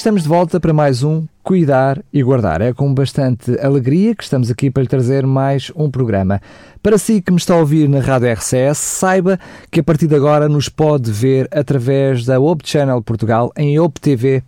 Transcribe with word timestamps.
estamos 0.00 0.22
de 0.22 0.30
volta 0.30 0.58
para 0.58 0.72
mais 0.72 1.02
um 1.02 1.26
Cuidar 1.42 2.02
e 2.10 2.22
Guardar. 2.22 2.62
É 2.62 2.72
com 2.72 2.94
bastante 2.94 3.60
alegria 3.60 4.14
que 4.14 4.22
estamos 4.22 4.50
aqui 4.50 4.70
para 4.70 4.82
lhe 4.82 4.88
trazer 4.88 5.26
mais 5.26 5.70
um 5.76 5.90
programa. 5.90 6.40
Para 6.82 6.96
si 6.96 7.20
que 7.20 7.30
me 7.30 7.36
está 7.36 7.52
a 7.52 7.58
ouvir 7.58 7.86
na 7.86 8.00
Rádio 8.00 8.32
RCS, 8.32 8.78
saiba 8.78 9.38
que 9.70 9.80
a 9.80 9.82
partir 9.84 10.06
de 10.06 10.14
agora 10.14 10.48
nos 10.48 10.70
pode 10.70 11.12
ver 11.12 11.46
através 11.50 12.24
da 12.24 12.40
Op 12.40 12.66
Channel 12.66 13.02
Portugal 13.02 13.52
em 13.54 13.78
optv.pt. 13.78 14.42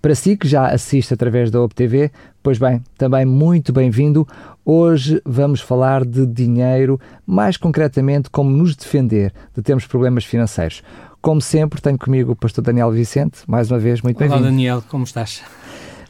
Para 0.00 0.14
si 0.14 0.36
que 0.36 0.46
já 0.46 0.68
assiste 0.68 1.12
através 1.12 1.50
da 1.50 1.60
OpTV, 1.60 2.12
pois 2.44 2.58
bem, 2.58 2.80
também 2.96 3.24
muito 3.24 3.72
bem-vindo. 3.72 4.24
Hoje 4.64 5.20
vamos 5.24 5.60
falar 5.60 6.04
de 6.04 6.26
dinheiro, 6.26 7.00
mais 7.26 7.56
concretamente 7.56 8.30
como 8.30 8.50
nos 8.50 8.76
defender 8.76 9.32
de 9.52 9.62
termos 9.62 9.84
problemas 9.84 10.24
financeiros. 10.24 10.80
Como 11.20 11.40
sempre, 11.40 11.82
tenho 11.82 11.98
comigo 11.98 12.32
o 12.32 12.36
pastor 12.36 12.64
Daniel 12.64 12.90
Vicente, 12.90 13.40
mais 13.46 13.70
uma 13.70 13.78
vez, 13.78 14.00
muito 14.00 14.16
bem-vindo. 14.16 14.40
Olá 14.40 14.50
Daniel, 14.50 14.82
como 14.88 15.04
estás? 15.04 15.42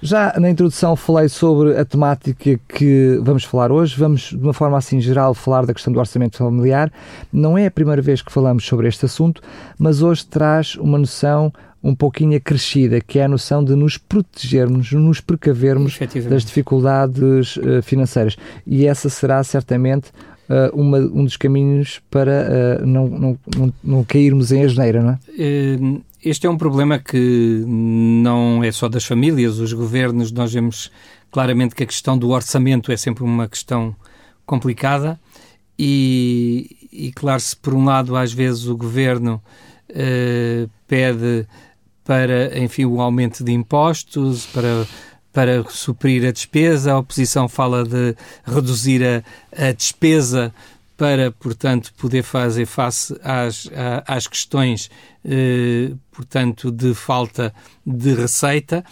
Já 0.01 0.33
na 0.39 0.49
introdução 0.49 0.95
falei 0.95 1.29
sobre 1.29 1.77
a 1.77 1.85
temática 1.85 2.59
que 2.69 3.19
vamos 3.21 3.43
falar 3.43 3.73
hoje. 3.73 3.97
Vamos, 3.99 4.31
de 4.31 4.37
uma 4.37 4.55
forma 4.55 4.79
assim 4.79 5.01
geral, 5.01 5.35
falar 5.35 5.67
da 5.67 5.75
questão 5.75 5.93
do 5.93 5.99
orçamento 5.99 6.37
familiar. 6.37 6.93
Não 7.33 7.59
é 7.59 7.67
a 7.67 7.71
primeira 7.73 8.01
vez 8.01 8.23
que 8.23 8.33
falamos 8.33 8.65
sobre 8.65 8.87
este 8.87 9.05
assunto, 9.05 9.43
mas 9.77 10.01
hoje 10.01 10.25
traz 10.25 10.77
uma 10.77 10.97
noção 10.97 11.53
um 11.83 11.95
pouquinho 11.95 12.37
acrescida, 12.37 13.01
que 13.01 13.19
é 13.19 13.25
a 13.25 13.29
noção 13.29 13.65
de 13.65 13.75
nos 13.75 13.99
protegermos, 13.99 14.93
nos 14.93 15.21
precavermos 15.21 15.99
das 16.29 16.45
dificuldades 16.45 17.57
uh, 17.57 17.83
financeiras. 17.83 18.37
E 18.65 18.87
essa 18.87 19.09
será 19.09 19.43
certamente 19.43 20.13
uh, 20.51 20.79
uma, 20.79 20.99
um 20.99 21.25
dos 21.25 21.37
caminhos 21.37 22.03
para 22.11 22.81
uh, 22.83 22.87
não, 22.87 23.09
não, 23.09 23.39
não, 23.57 23.75
não, 23.83 24.05
cairmos 24.05 24.51
em 24.51 24.65
asneira, 24.65 25.01
não 25.01 25.11
é? 25.11 25.19
Ehm, 25.39 26.01
este 26.23 26.47
é 26.47 26.51
um 26.51 26.59
problema 26.59 26.99
que 26.99 27.65
não 27.67 28.63
é 28.63 28.71
só 28.71 28.89
das 28.89 29.05
famílias, 29.05 29.59
os 29.59 29.73
governos, 29.73 30.31
nós 30.31 30.53
vemos 30.53 30.91
claramente 31.31 31.75
que 31.75 31.83
a 31.83 31.87
questão 31.87 32.19
do 32.19 32.31
orçamento 32.31 32.93
é 32.93 32.97
sempre 32.97 33.25
uma 33.25 33.49
questão 33.49 33.97
complicada 34.45 35.19
e, 35.79 36.77
e 36.93 37.13
claro, 37.13 37.41
se 37.41 37.57
por 37.57 37.73
um 37.73 37.85
lado 37.85 38.17
às 38.17 38.33
vezes 38.33 38.67
o 38.67 38.77
governo 38.77 39.41
uh, 39.91 40.71
pede 40.87 41.47
para, 42.05 42.59
enfim, 42.59 42.85
o 42.85 43.01
aumento 43.01 43.45
de 43.45 43.53
impostos, 43.53 44.45
para 44.47 44.87
para 45.33 45.63
suprir 45.69 46.27
a 46.27 46.33
despesa. 46.33 46.93
A 46.93 46.99
oposição 46.99 47.49
fala 47.49 47.85
de 47.85 48.15
reduzir 48.45 49.03
a, 49.05 49.23
a 49.69 49.73
despesa 49.73 50.53
para, 51.01 51.31
portanto, 51.31 51.95
poder 51.95 52.23
fazer 52.23 52.67
face 52.67 53.19
às, 53.25 53.71
às 54.07 54.27
questões, 54.27 54.91
eh, 55.25 55.93
portanto, 56.13 56.71
de 56.71 56.93
falta 56.93 57.55
de 57.87 58.13
receita. 58.13 58.85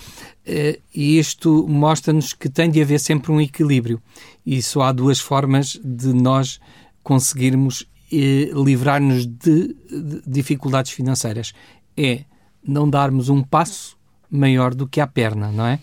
Eh, 0.47 0.79
e 0.95 1.19
isto 1.19 1.69
mostra-nos 1.69 2.33
que 2.33 2.49
tem 2.49 2.71
de 2.71 2.81
haver 2.81 2.99
sempre 2.99 3.31
um 3.31 3.39
equilíbrio. 3.39 4.01
E 4.47 4.63
só 4.63 4.85
há 4.85 4.93
duas 4.93 5.21
formas 5.21 5.79
de 5.85 6.15
nós 6.15 6.59
conseguirmos 7.03 7.87
eh, 8.11 8.51
livrar-nos 8.55 9.27
de, 9.27 9.77
de 9.91 10.23
dificuldades 10.27 10.93
financeiras. 10.93 11.53
É 11.95 12.25
não 12.67 12.89
darmos 12.89 13.29
um 13.29 13.43
passo 13.43 13.99
maior 14.31 14.75
do 14.75 14.89
que 14.89 14.99
a 14.99 15.07
perna, 15.07 15.53
não 15.53 15.67
é? 15.67 15.79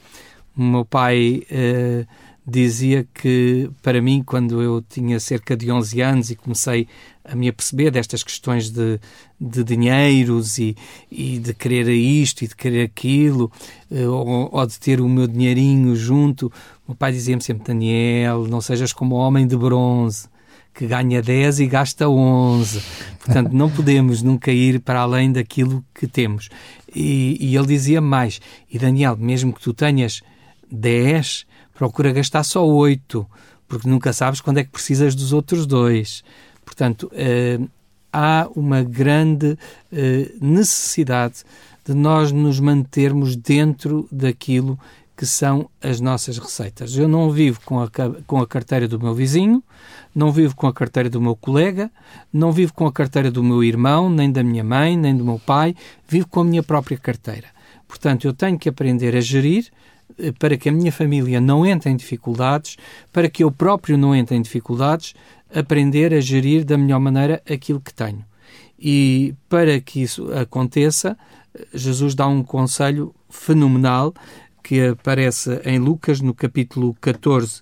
O 0.57 0.63
meu 0.63 0.85
pai 0.85 1.43
uh, 1.51 2.07
dizia 2.47 3.07
que, 3.13 3.69
para 3.81 4.01
mim, 4.01 4.23
quando 4.23 4.61
eu 4.61 4.81
tinha 4.81 5.19
cerca 5.19 5.57
de 5.57 5.71
11 5.71 6.01
anos 6.01 6.29
e 6.29 6.35
comecei 6.35 6.87
a 7.23 7.35
me 7.35 7.49
aperceber 7.49 7.91
destas 7.91 8.23
questões 8.23 8.69
de, 8.69 8.99
de 9.41 9.63
dinheiros 9.63 10.59
e, 10.59 10.77
e 11.11 11.39
de 11.39 11.53
querer 11.53 11.89
isto 11.89 12.43
e 12.43 12.47
de 12.47 12.55
querer 12.55 12.83
aquilo, 12.83 13.51
uh, 13.91 14.11
ou, 14.11 14.49
ou, 14.51 14.65
de 14.65 14.79
ter 14.79 15.01
o 15.01 15.09
meu 15.09 15.27
dinheirinho 15.27 15.95
junto, 15.95 16.47
o 16.85 16.91
meu 16.91 16.95
pai 16.95 17.11
dizia-me 17.11 17.41
sempre: 17.41 17.65
Daniel, 17.65 18.47
não 18.47 18.61
sejas 18.61 18.93
como 18.93 19.15
homem 19.15 19.47
de 19.47 19.57
bronze 19.57 20.27
que 20.75 20.85
ganha 20.85 21.21
10 21.21 21.61
e 21.61 21.67
gasta 21.67 22.07
11. 22.07 22.81
Portanto, 23.23 23.53
não 23.53 23.71
podemos 23.71 24.21
nunca 24.21 24.51
ir 24.51 24.81
para 24.81 24.99
além 24.99 25.31
daquilo 25.31 25.83
que 25.93 26.05
temos. 26.05 26.49
E, 26.93 27.37
e 27.39 27.55
ele 27.55 27.65
dizia 27.65 28.01
mais: 28.01 28.39
E 28.69 28.77
Daniel, 28.77 29.17
mesmo 29.17 29.53
que 29.53 29.61
tu 29.61 29.73
tenhas 29.73 30.21
10, 30.71 31.45
procura 31.73 32.11
gastar 32.11 32.43
só 32.43 32.65
8, 32.65 33.25
porque 33.67 33.89
nunca 33.89 34.13
sabes 34.13 34.41
quando 34.41 34.59
é 34.59 34.63
que 34.63 34.71
precisas 34.71 35.15
dos 35.15 35.33
outros 35.33 35.65
dois. 35.65 36.23
Portanto, 36.63 37.11
eh, 37.13 37.59
há 38.11 38.47
uma 38.55 38.81
grande 38.81 39.57
eh, 39.91 40.31
necessidade 40.41 41.43
de 41.85 41.93
nós 41.93 42.31
nos 42.31 42.59
mantermos 42.59 43.35
dentro 43.35 44.07
daquilo 44.11 44.79
que 45.15 45.25
são 45.25 45.69
as 45.81 46.01
nossas 46.01 46.37
receitas. 46.37 46.97
Eu 46.97 47.07
não 47.07 47.31
vivo 47.31 47.61
com 47.63 47.81
a, 47.81 47.89
com 48.27 48.39
a 48.39 48.47
carteira 48.47 48.87
do 48.87 48.99
meu 48.99 49.13
vizinho, 49.13 49.63
não 50.13 50.31
vivo 50.31 50.55
com 50.55 50.67
a 50.67 50.73
carteira 50.73 51.09
do 51.09 51.21
meu 51.21 51.35
colega, 51.35 51.89
não 52.33 52.51
vivo 52.51 52.73
com 52.73 52.85
a 52.85 52.91
carteira 52.91 53.31
do 53.31 53.43
meu 53.43 53.63
irmão, 53.63 54.09
nem 54.09 54.31
da 54.31 54.43
minha 54.43 54.63
mãe, 54.63 54.97
nem 54.97 55.15
do 55.15 55.23
meu 55.23 55.39
pai, 55.39 55.75
vivo 56.07 56.27
com 56.27 56.41
a 56.41 56.43
minha 56.43 56.63
própria 56.63 56.97
carteira. 56.97 57.47
Portanto, 57.87 58.25
eu 58.25 58.33
tenho 58.33 58.57
que 58.57 58.67
aprender 58.67 59.15
a 59.15 59.21
gerir 59.21 59.71
para 60.39 60.57
que 60.57 60.69
a 60.69 60.71
minha 60.71 60.91
família 60.91 61.41
não 61.41 61.65
entre 61.65 61.89
em 61.89 61.95
dificuldades, 61.95 62.77
para 63.11 63.29
que 63.29 63.43
eu 63.43 63.51
próprio 63.51 63.97
não 63.97 64.15
entre 64.15 64.35
em 64.35 64.41
dificuldades, 64.41 65.13
aprender 65.53 66.13
a 66.13 66.19
gerir 66.19 66.63
da 66.63 66.77
melhor 66.77 66.99
maneira 66.99 67.41
aquilo 67.49 67.81
que 67.81 67.93
tenho. 67.93 68.25
E 68.79 69.33
para 69.47 69.79
que 69.79 70.01
isso 70.01 70.31
aconteça, 70.33 71.17
Jesus 71.73 72.13
dá 72.13 72.27
um 72.27 72.43
conselho 72.43 73.13
fenomenal 73.29 74.13
que 74.63 74.81
aparece 74.81 75.61
em 75.63 75.77
Lucas, 75.79 76.19
no 76.21 76.33
capítulo 76.33 76.95
14 76.99 77.61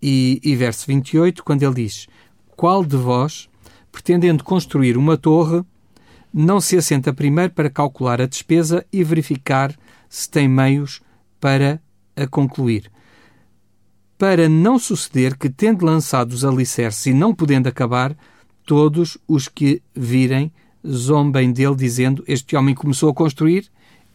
e, 0.00 0.40
e 0.42 0.56
verso 0.56 0.86
28, 0.86 1.44
quando 1.44 1.62
ele 1.62 1.74
diz: 1.74 2.08
Qual 2.56 2.84
de 2.84 2.96
vós, 2.96 3.48
pretendendo 3.90 4.42
construir 4.42 4.96
uma 4.96 5.16
torre, 5.16 5.62
não 6.32 6.60
se 6.60 6.76
assenta 6.76 7.12
primeiro 7.12 7.52
para 7.52 7.70
calcular 7.70 8.20
a 8.20 8.26
despesa 8.26 8.84
e 8.92 9.04
verificar 9.04 9.74
se 10.08 10.28
tem 10.28 10.48
meios 10.48 11.00
para 11.42 11.82
a 12.14 12.24
concluir. 12.24 12.88
Para 14.16 14.48
não 14.48 14.78
suceder 14.78 15.36
que, 15.36 15.50
tendo 15.50 15.84
lançado 15.84 16.32
os 16.32 16.44
alicerces 16.44 17.06
e 17.06 17.12
não 17.12 17.34
podendo 17.34 17.68
acabar, 17.68 18.16
todos 18.64 19.18
os 19.26 19.48
que 19.48 19.82
virem 19.92 20.52
zombem 20.86 21.52
dele, 21.52 21.74
dizendo: 21.74 22.22
Este 22.28 22.54
homem 22.54 22.76
começou 22.76 23.10
a 23.10 23.14
construir 23.14 23.68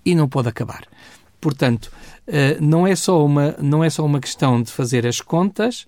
e 0.05 0.15
não 0.15 0.29
pode 0.29 0.47
acabar. 0.47 0.88
Portanto, 1.41 1.91
eh, 2.25 2.57
não 2.61 2.88
é 2.88 2.95
só 2.95 3.23
uma, 3.25 3.57
não 3.61 3.83
é 3.83 3.89
só 3.89 4.05
uma 4.05 4.21
questão 4.21 4.61
de 4.61 4.71
fazer 4.71 5.05
as 5.05 5.19
contas, 5.19 5.85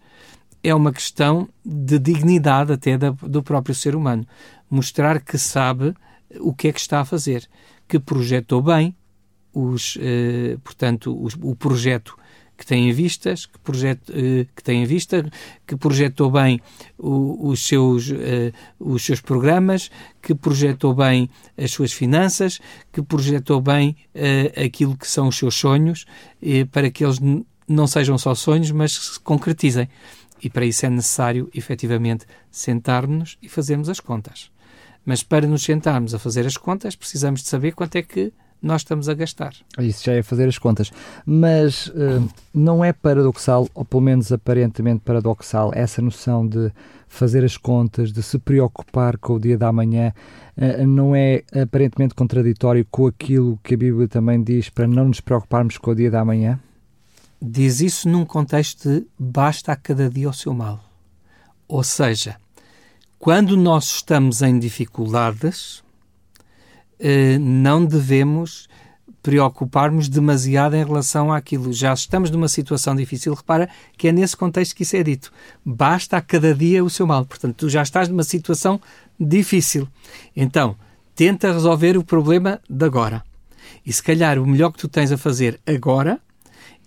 é 0.61 0.75
uma 0.75 0.91
questão 0.91 1.47
de 1.65 1.97
dignidade 1.97 2.73
até 2.73 2.97
do 2.97 3.41
próprio 3.41 3.73
ser 3.73 3.95
humano. 3.95 4.27
Mostrar 4.69 5.21
que 5.21 5.37
sabe 5.37 5.95
o 6.41 6.53
que 6.53 6.67
é 6.67 6.73
que 6.73 6.81
está 6.81 6.99
a 6.99 7.05
fazer, 7.05 7.47
que 7.87 7.97
projetou 7.97 8.61
bem, 8.61 8.93
os, 9.67 9.97
eh, 9.99 10.57
portanto, 10.63 11.17
os, 11.21 11.35
o 11.41 11.55
projeto 11.55 12.17
que 12.57 12.65
tem 12.65 12.89
em 12.89 12.91
vistas, 12.91 13.45
que, 13.45 13.57
projeto, 13.59 14.11
eh, 14.13 14.45
que 14.53 14.61
tem 14.61 14.83
em 14.83 14.85
vista, 14.85 15.25
que 15.65 15.77
projetou 15.77 16.29
bem 16.29 16.59
o, 16.97 17.49
os, 17.49 17.65
seus, 17.65 18.11
eh, 18.11 18.51
os 18.77 19.03
seus 19.05 19.21
programas, 19.21 19.89
que 20.21 20.35
projetou 20.35 20.93
bem 20.93 21.29
as 21.57 21.71
suas 21.71 21.93
finanças, 21.93 22.59
que 22.91 23.01
projetou 23.01 23.61
bem 23.61 23.95
aquilo 24.61 24.97
que 24.97 25.07
são 25.07 25.29
os 25.29 25.37
seus 25.37 25.55
sonhos, 25.55 26.05
para 26.71 26.91
que 26.91 27.05
eles 27.05 27.17
não 27.65 27.87
sejam 27.87 28.17
só 28.17 28.35
sonhos, 28.35 28.71
mas 28.71 28.91
se 28.91 29.19
concretizem. 29.21 29.87
E 30.41 30.49
para 30.49 30.65
isso 30.65 30.85
é 30.85 30.89
necessário, 30.89 31.49
efetivamente, 31.53 32.25
sentarmos 32.51 33.37
e 33.41 33.47
fazermos 33.47 33.87
as 33.87 33.99
contas. 34.01 34.51
Mas 35.05 35.23
para 35.23 35.47
nos 35.47 35.63
sentarmos 35.63 36.13
a 36.13 36.19
fazer 36.19 36.45
as 36.45 36.57
contas, 36.57 36.95
precisamos 36.95 37.41
de 37.41 37.47
saber 37.47 37.73
quanto 37.73 37.95
é 37.95 38.01
que 38.01 38.33
nós 38.61 38.81
estamos 38.81 39.07
a 39.07 39.13
gastar. 39.13 39.53
Isso 39.79 40.03
já 40.03 40.13
é 40.13 40.21
fazer 40.21 40.47
as 40.47 40.57
contas. 40.57 40.91
Mas 41.25 41.87
uh, 41.87 42.27
não 42.53 42.83
é 42.83 42.91
paradoxal, 42.91 43.67
ou 43.73 43.85
pelo 43.85 44.01
menos 44.01 44.31
aparentemente 44.31 45.01
paradoxal, 45.03 45.71
essa 45.73 46.01
noção 46.01 46.47
de 46.47 46.71
fazer 47.07 47.43
as 47.43 47.57
contas, 47.57 48.11
de 48.11 48.21
se 48.21 48.37
preocupar 48.37 49.17
com 49.17 49.33
o 49.33 49.39
dia 49.39 49.57
da 49.57 49.71
manhã, 49.71 50.13
uh, 50.57 50.85
não 50.85 51.15
é 51.15 51.43
aparentemente 51.61 52.13
contraditório 52.13 52.85
com 52.91 53.07
aquilo 53.07 53.59
que 53.63 53.75
a 53.75 53.77
Bíblia 53.77 54.07
também 54.07 54.43
diz 54.43 54.69
para 54.69 54.87
não 54.87 55.07
nos 55.07 55.21
preocuparmos 55.21 55.77
com 55.77 55.91
o 55.91 55.95
dia 55.95 56.11
da 56.11 56.23
manhã? 56.25 56.59
Diz 57.41 57.79
isso 57.79 58.09
num 58.09 58.25
contexto 58.25 58.89
de 58.89 59.07
basta 59.17 59.71
a 59.71 59.75
cada 59.75 60.09
dia 60.09 60.29
o 60.29 60.33
seu 60.33 60.53
mal. 60.53 60.83
Ou 61.69 61.83
seja, 61.83 62.35
quando 63.17 63.55
nós 63.55 63.85
estamos 63.85 64.41
em 64.41 64.59
dificuldades, 64.59 65.83
não 67.39 67.85
devemos 67.85 68.67
preocuparmos 69.21 70.07
demasiado 70.07 70.75
em 70.75 70.83
relação 70.83 71.31
àquilo. 71.31 71.73
Já 71.73 71.93
estamos 71.93 72.31
numa 72.31 72.47
situação 72.47 72.95
difícil. 72.95 73.33
Repara 73.33 73.69
que 73.97 74.07
é 74.07 74.11
nesse 74.11 74.35
contexto 74.35 74.75
que 74.75 74.83
isso 74.83 74.95
é 74.95 75.03
dito. 75.03 75.31
Basta 75.63 76.17
a 76.17 76.21
cada 76.21 76.53
dia 76.53 76.83
o 76.83 76.89
seu 76.89 77.05
mal. 77.05 77.25
Portanto, 77.25 77.55
tu 77.55 77.69
já 77.69 77.81
estás 77.81 78.07
numa 78.07 78.23
situação 78.23 78.79
difícil. 79.19 79.87
Então, 80.35 80.75
tenta 81.15 81.51
resolver 81.51 81.97
o 81.97 82.03
problema 82.03 82.61
de 82.69 82.85
agora. 82.85 83.23
E 83.85 83.91
se 83.91 84.01
calhar 84.01 84.39
o 84.39 84.47
melhor 84.47 84.71
que 84.71 84.79
tu 84.79 84.87
tens 84.87 85.11
a 85.11 85.17
fazer 85.17 85.59
agora 85.65 86.19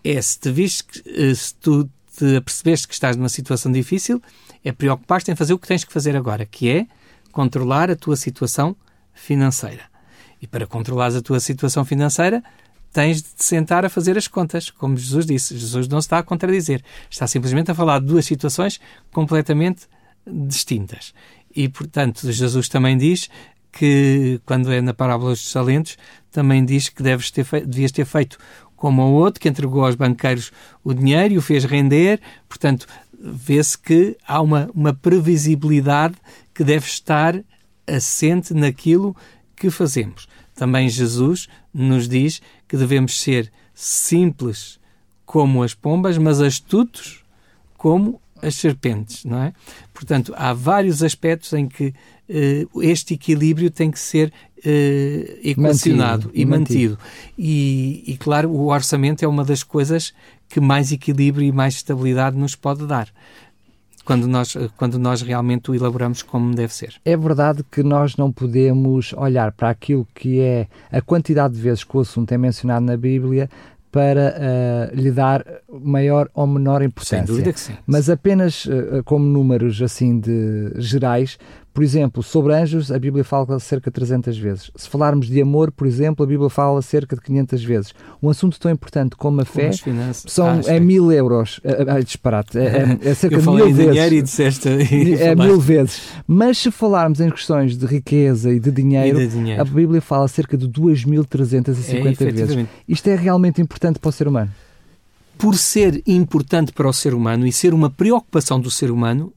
é 0.03 0.21
se 0.21 0.39
te 0.39 0.51
viste, 0.51 1.03
eh, 1.07 1.35
se 1.35 1.55
tu 1.55 1.89
te 2.17 2.37
apercebeste 2.37 2.89
que 2.89 2.95
estás 2.95 3.17
numa 3.17 3.29
situação 3.29 3.71
difícil, 3.71 4.21
é 4.65 4.73
preocupar-te 4.73 5.31
em 5.31 5.37
fazer 5.37 5.55
o 5.55 5.59
que 5.59 5.69
tens 5.69 5.85
que 5.85 5.93
fazer 5.93 6.17
agora, 6.17 6.45
que 6.45 6.69
é 6.69 6.87
controlar 7.31 7.91
a 7.91 7.97
tua 7.97 8.17
situação 8.17 8.77
financeira. 9.15 9.92
E 10.43 10.47
para 10.47 10.67
controlar 10.67 11.17
a 11.17 11.23
tua 11.23 11.39
situação 11.39 11.85
financeira, 11.85 12.43
tens 12.93 13.23
de 13.23 13.29
te 13.35 13.45
sentar 13.45 13.85
a 13.85 13.89
fazer 13.89 14.19
as 14.19 14.27
contas, 14.27 14.71
como 14.71 14.97
Jesus 14.97 15.25
disse. 15.25 15.57
Jesus 15.57 15.89
não 15.89 15.99
está 15.99 16.19
a 16.19 16.23
contradizer, 16.23 16.83
está 17.09 17.27
simplesmente 17.27 17.71
a 17.71 17.75
falar 17.75 18.01
de 18.01 18.07
duas 18.07 18.27
situações 18.27 18.81
completamente 19.13 19.87
distintas. 20.27 21.15
E, 21.55 21.69
portanto, 21.69 22.31
Jesus 22.31 22.69
também 22.69 22.99
diz 22.99 23.31
que, 23.71 24.41
quando 24.45 24.71
é 24.71 24.81
na 24.83 24.93
parábola 24.93 25.31
dos 25.31 25.51
talentos, 25.53 25.97
também 26.31 26.65
diz 26.65 26.89
que 26.89 27.03
deves 27.03 27.31
ter 27.31 27.47
devias 27.65 27.93
ter 27.93 28.05
feito 28.05 28.37
como 28.77 29.01
o 29.03 29.13
outro, 29.13 29.41
que 29.41 29.49
entregou 29.49 29.85
aos 29.85 29.95
banqueiros 29.95 30.51
o 30.83 30.93
dinheiro 30.93 31.35
e 31.35 31.39
o 31.39 31.43
fez 31.43 31.65
render. 31.65 32.21
Portanto, 32.49 32.87
vê-se 33.19 33.79
que 33.79 34.17
há 34.27 34.41
uma, 34.41 34.69
uma 34.75 34.93
previsibilidade 34.93 36.17
que 36.53 36.65
deve 36.65 36.87
estar 36.87 37.41
assente 37.87 38.53
naquilo 38.53 39.17
que 39.57 39.71
fazemos. 39.71 40.29
Também 40.55 40.89
Jesus 40.89 41.49
nos 41.73 42.09
diz 42.09 42.41
que 42.69 42.77
devemos 42.77 43.21
ser 43.21 43.51
simples 43.75 44.79
como 45.25 45.63
as 45.63 45.75
pombas, 45.75 46.19
mas 46.19 46.41
astutos 46.41 47.25
como 47.77 48.21
as 48.41 48.57
serpentes, 48.57 49.25
não 49.25 49.41
é? 49.41 49.53
Portanto, 49.95 50.35
há 50.37 50.53
vários 50.53 51.03
aspectos 51.03 51.53
em 51.53 51.69
que 51.69 51.95
uh, 52.29 52.83
este 52.83 53.15
equilíbrio 53.15 53.71
tem 53.71 53.91
que 53.91 53.99
ser 53.99 54.33
uh, 54.59 55.39
equacionado 55.43 56.27
mantido, 56.27 56.41
e 56.41 56.45
mantido. 56.45 56.99
E, 57.39 58.05
e, 58.07 58.17
claro, 58.17 58.51
o 58.51 58.67
orçamento 58.67 59.25
é 59.25 59.29
uma 59.29 59.45
das 59.45 59.63
coisas 59.63 60.13
que 60.49 60.61
mais 60.61 60.93
equilíbrio 60.93 61.47
e 61.47 61.53
mais 61.53 61.75
estabilidade 61.75 62.37
nos 62.37 62.55
pode 62.55 62.87
dar 62.87 63.09
quando 64.05 64.27
nós, 64.27 64.57
quando 64.77 64.99
nós 64.99 65.23
realmente 65.23 65.71
o 65.71 65.75
elaboramos 65.75 66.23
como 66.23 66.55
deve 66.55 66.75
ser. 66.75 66.95
É 67.05 67.17
verdade 67.17 67.65
que 67.71 67.83
nós 67.83 68.17
não 68.17 68.31
podemos 68.33 69.13
olhar 69.15 69.53
para 69.53 69.71
aquilo 69.71 70.07
que 70.15 70.41
é 70.41 70.67
a 70.91 71.01
quantidade 71.01 71.55
de 71.55 71.61
vezes 71.61 71.85
que 71.85 71.97
o 71.97 72.01
assunto 72.01 72.33
é 72.33 72.39
mencionado 72.39 72.85
na 72.85 72.97
Bíblia 72.97 73.49
para 73.93 74.35
uh, 74.95 74.97
lhe 74.97 75.11
dar 75.11 75.45
maior 75.69 76.31
ou 76.33 76.47
menor 76.47 76.83
importância. 76.83 77.19
Sem 77.19 77.27
dúvida 77.27 77.53
que 77.53 77.61
sim. 77.61 77.75
Mas 77.87 78.09
apenas 78.09 78.65
uh, 78.65 79.05
como 79.05 79.27
números 79.27 79.83
assim 79.83 80.19
de 80.19 80.73
gerais, 80.79 81.39
por 81.73 81.83
exemplo, 81.83 82.23
sobre 82.23 82.55
anjos, 82.55 82.93
a 82.93 82.99
Bíblia 82.99 83.25
fala 83.25 83.59
cerca 83.59 83.91
de 83.91 83.95
300 83.95 84.37
vezes. 84.37 84.71
Se 84.77 84.89
falarmos 84.89 85.27
de 85.27 85.41
amor, 85.41 85.73
por 85.73 85.87
exemplo, 85.87 86.23
a 86.23 86.27
Bíblia 86.27 86.51
fala 86.51 86.83
cerca 86.83 87.17
de 87.17 87.23
500 87.23 87.65
vezes. 87.65 87.95
Um 88.23 88.29
assunto 88.29 88.61
tão 88.61 88.71
importante 88.71 89.17
como 89.17 89.41
a 89.41 89.45
fé 89.45 89.71
são, 90.13 90.47
ah, 90.47 90.61
é 90.67 90.79
mil 90.79 91.11
euros. 91.11 91.61
É, 91.65 91.99
é 91.99 92.03
disparate. 92.03 92.59
É, 92.59 92.99
é, 93.03 93.09
é 93.09 93.15
cerca 93.15 93.39
de 93.39 93.49
mil 93.49 93.73
vezes. 93.73 94.13
E 94.13 94.23
disseste, 94.23 94.69
e 94.69 95.15
é 95.15 95.35
mil 95.35 95.59
vezes. 95.59 96.03
Mas 96.27 96.59
se 96.59 96.71
falarmos 96.71 97.21
em 97.21 97.31
questões 97.31 97.77
de 97.77 97.87
riqueza 97.87 98.53
e 98.53 98.61
de 98.61 98.71
dinheiro, 98.71 99.19
e 99.19 99.27
de 99.27 99.33
dinheiro. 99.35 99.63
a 99.63 99.65
Bíblia 99.65 100.03
fala 100.03 100.29
cerca 100.29 100.59
de 100.59 100.69
2.350 100.69 102.21
é, 102.21 102.31
vezes. 102.31 102.67
Isto 102.87 103.09
é 103.09 103.17
realmente 103.17 103.63
importante 103.63 103.99
para 103.99 104.11
o 104.11 104.13
ser 104.13 104.29
humano. 104.29 104.51
Por 105.39 105.57
ser 105.57 106.03
importante 106.07 106.71
para 106.71 106.87
o 106.87 106.93
ser 106.93 107.15
humano 107.15 107.47
e 107.47 107.53
ser 107.53 107.73
uma 107.73 107.89
preocupação 107.89 108.61
do 108.61 108.71
ser 108.71 108.91
humano, 108.91 109.33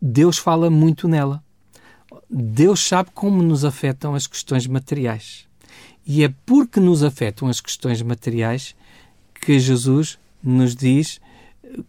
Deus 0.00 0.36
fala 0.36 0.68
muito 0.68 1.08
nela. 1.08 1.45
Deus 2.28 2.80
sabe 2.80 3.10
como 3.14 3.42
nos 3.42 3.64
afetam 3.64 4.14
as 4.14 4.26
questões 4.26 4.66
materiais. 4.66 5.46
E 6.06 6.22
é 6.22 6.32
porque 6.44 6.80
nos 6.80 7.02
afetam 7.02 7.48
as 7.48 7.60
questões 7.60 8.02
materiais 8.02 8.74
que 9.34 9.58
Jesus 9.58 10.18
nos 10.42 10.74
diz 10.74 11.20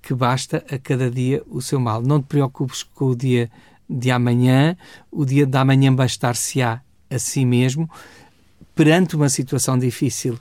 que 0.01 0.13
basta 0.13 0.63
a 0.71 0.77
cada 0.77 1.09
dia 1.09 1.43
o 1.47 1.61
seu 1.61 1.79
mal. 1.79 2.01
Não 2.01 2.21
te 2.21 2.25
preocupes 2.25 2.83
com 2.83 3.05
o 3.05 3.15
dia 3.15 3.49
de 3.89 4.11
amanhã, 4.11 4.75
o 5.11 5.25
dia 5.25 5.45
de 5.45 5.57
amanhã 5.57 5.93
bastar-se-á 5.93 6.81
a 7.09 7.19
si 7.19 7.45
mesmo. 7.45 7.89
Perante 8.75 9.15
uma 9.15 9.29
situação 9.29 9.77
difícil, 9.77 10.37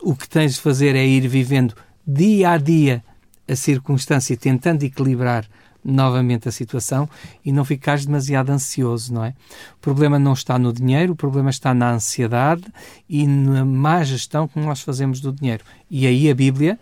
o 0.00 0.14
que 0.14 0.28
tens 0.28 0.54
de 0.54 0.60
fazer 0.60 0.96
é 0.96 1.06
ir 1.06 1.26
vivendo 1.28 1.74
dia 2.06 2.50
a 2.50 2.58
dia 2.58 3.04
a 3.48 3.54
circunstância, 3.54 4.36
tentando 4.36 4.84
equilibrar 4.84 5.48
novamente 5.84 6.48
a 6.48 6.52
situação 6.52 7.08
e 7.44 7.52
não 7.52 7.64
ficares 7.64 8.06
demasiado 8.06 8.50
ansioso, 8.50 9.12
não 9.12 9.24
é? 9.24 9.34
O 9.74 9.80
problema 9.80 10.18
não 10.18 10.32
está 10.32 10.58
no 10.58 10.72
dinheiro, 10.72 11.12
o 11.12 11.16
problema 11.16 11.50
está 11.50 11.74
na 11.74 11.92
ansiedade 11.92 12.64
e 13.08 13.26
na 13.26 13.64
má 13.64 14.02
gestão 14.04 14.46
que 14.46 14.58
nós 14.58 14.80
fazemos 14.80 15.20
do 15.20 15.32
dinheiro. 15.32 15.64
E 15.90 16.06
aí 16.06 16.30
a 16.30 16.34
Bíblia, 16.34 16.78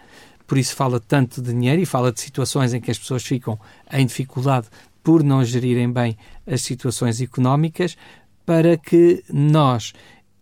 por 0.47 0.58
isso 0.58 0.75
fala 0.75 1.00
tanto 1.00 1.41
de 1.41 1.52
dinheiro 1.52 1.81
e 1.81 1.87
fala 1.87 2.12
de 2.12 2.20
situações 2.20 2.75
em 2.75 2.81
que 2.81 2.91
as 2.91 2.99
pessoas 2.99 3.25
ficam 3.25 3.58
em 3.93 4.05
dificuldade 4.05 4.69
por 5.03 5.23
não 5.23 5.43
gerirem 5.43 5.91
bem 5.91 6.17
as 6.46 6.62
situações 6.62 7.20
económicas, 7.20 7.96
para 8.44 8.76
que 8.76 9.25
nós 9.32 9.93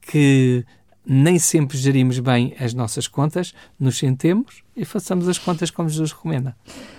que 0.00 0.64
nem 1.06 1.38
sempre 1.38 1.78
gerimos 1.78 2.18
bem 2.18 2.54
as 2.58 2.74
nossas 2.74 3.06
contas, 3.06 3.54
nos 3.78 3.96
sentemos 3.98 4.62
e 4.76 4.84
façamos 4.84 5.28
as 5.28 5.38
contas 5.38 5.70
como 5.70 5.88
Jesus 5.88 6.12
recomenda 6.12 6.56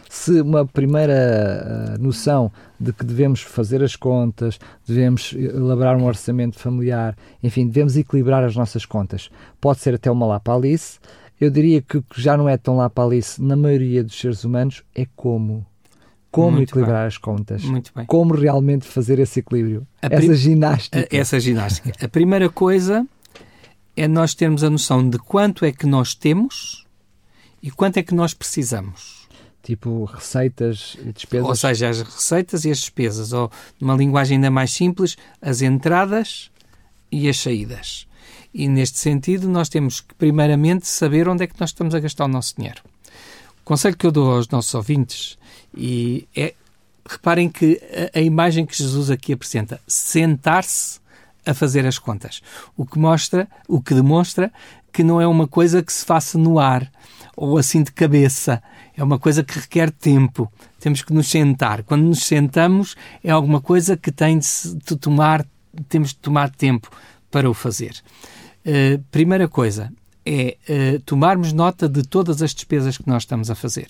se 0.10 0.42
uma 0.42 0.66
primeira 0.66 1.96
uh, 1.96 2.02
noção 2.02 2.52
de 2.80 2.92
que 2.92 3.06
devemos 3.06 3.42
fazer 3.42 3.84
as 3.84 3.96
contas, 3.96 4.60
devemos 4.86 5.34
elaborar 5.34 5.96
um 5.96 6.06
orçamento 6.06 6.58
familiar, 6.58 7.16
enfim, 7.44 7.68
devemos 7.68 7.96
equilibrar 7.96 8.44
as 8.44 8.56
nossas 8.56 8.88
contas, 8.88 9.30
pode 9.62 9.80
ser 9.80 9.94
até 9.94 10.10
uma 10.10 10.26
lapalice, 10.26 10.98
eu 11.40 11.52
diria 11.52 11.80
que 11.80 12.04
já 12.16 12.36
não 12.36 12.50
é 12.50 12.58
tão 12.58 12.76
lapalice 12.76 13.40
na 13.42 13.56
maioria 13.56 14.04
dos 14.04 14.20
seres 14.20 14.44
humanos, 14.44 14.84
é 14.96 15.06
como. 15.16 15.66
Como 16.32 16.58
Muito 16.58 16.70
equilibrar 16.70 17.02
bem. 17.02 17.08
as 17.08 17.18
contas. 17.18 17.64
Como 18.06 18.36
realmente 18.36 18.86
fazer 18.86 19.18
esse 19.18 19.40
equilíbrio. 19.40 19.88
A 20.00 20.14
essa 20.14 20.36
ginástica. 20.36 21.08
Essa 21.12 21.40
ginástica. 21.40 22.06
A 22.06 22.08
primeira 22.08 22.50
coisa 22.50 23.04
é 23.98 24.08
nós 24.08 24.36
termos 24.36 24.64
a 24.64 24.70
noção 24.70 25.10
de 25.10 25.18
quanto 25.18 25.66
é 25.66 25.72
que 25.72 25.88
nós 25.88 26.14
temos 26.14 26.86
e 27.64 27.72
quanto 27.72 27.98
é 27.98 28.04
que 28.04 28.14
nós 28.14 28.36
precisamos 28.36 29.19
tipo 29.70 30.06
receitas 30.06 30.98
e 31.00 31.12
despesas. 31.12 31.48
Ou 31.48 31.56
seja, 31.56 31.90
as 31.90 32.02
receitas 32.02 32.66
e 32.66 32.72
as 32.72 32.80
despesas, 32.80 33.34
ou 33.34 33.52
numa 33.80 33.96
linguagem 33.96 34.38
ainda 34.38 34.50
mais 34.50 34.72
simples, 34.72 35.16
as 35.40 35.62
entradas 35.62 36.50
e 37.12 37.30
as 37.30 37.38
saídas. 37.38 38.08
E 38.52 38.68
neste 38.68 38.98
sentido, 38.98 39.48
nós 39.48 39.70
temos 39.70 40.02
que, 40.02 40.16
primeiramente, 40.16 40.88
saber 40.88 41.28
onde 41.30 41.44
é 41.44 41.48
que 41.48 41.60
nós 41.60 41.70
estamos 41.70 41.94
a 41.94 42.00
gastar 42.00 42.26
o 42.26 42.28
nosso 42.28 42.56
dinheiro. 42.56 42.82
O 43.62 43.64
conselho 43.64 43.96
que 43.96 44.08
eu 44.08 44.12
dou 44.12 44.32
aos 44.32 44.50
nossos 44.50 44.74
ouvintes 44.74 45.38
e 45.78 46.28
é 46.36 46.56
reparem 47.08 47.48
que 47.48 47.80
a, 48.16 48.20
a 48.20 48.22
imagem 48.22 48.66
que 48.66 48.76
Jesus 48.76 49.12
aqui 49.12 49.34
apresenta, 49.34 49.80
sentar-se 49.88 51.00
a 51.46 51.54
fazer 51.54 51.86
as 51.86 51.98
contas, 51.98 52.42
o 52.76 52.86
que 52.86 53.00
mostra, 53.00 53.48
o 53.68 53.82
que 53.82 53.94
demonstra 53.94 54.52
que 54.92 55.04
não 55.04 55.22
é 55.22 55.28
uma 55.28 55.48
coisa 55.48 55.82
que 55.82 55.92
se 55.92 56.06
faça 56.06 56.38
no 56.38 56.60
ar 56.60 56.92
ou 57.36 57.58
assim 57.58 57.82
de 57.84 57.92
cabeça. 57.92 58.62
É 58.98 59.04
uma 59.04 59.18
coisa 59.18 59.44
que 59.44 59.58
requer 59.58 59.92
tempo. 59.92 60.52
Temos 60.80 61.02
que 61.02 61.14
nos 61.14 61.30
sentar. 61.30 61.84
Quando 61.84 62.04
nos 62.04 62.20
sentamos, 62.20 62.98
é 63.24 63.32
alguma 63.32 63.62
coisa 63.62 63.96
que 63.96 64.12
tem 64.12 64.38
de, 64.40 64.98
tomar, 64.98 65.46
temos 65.88 66.10
de 66.10 66.18
tomar 66.18 66.50
tempo 66.50 66.92
para 67.32 67.50
o 67.50 67.54
fazer. 67.54 67.94
Uh, 68.66 69.02
primeira 69.10 69.48
coisa 69.48 69.92
é 70.26 70.58
uh, 70.70 71.00
tomarmos 71.02 71.54
nota 71.54 71.88
de 71.88 72.04
todas 72.04 72.42
as 72.42 72.54
despesas 72.54 72.98
que 72.98 73.08
nós 73.08 73.24
estamos 73.24 73.50
a 73.50 73.56
fazer. 73.56 73.88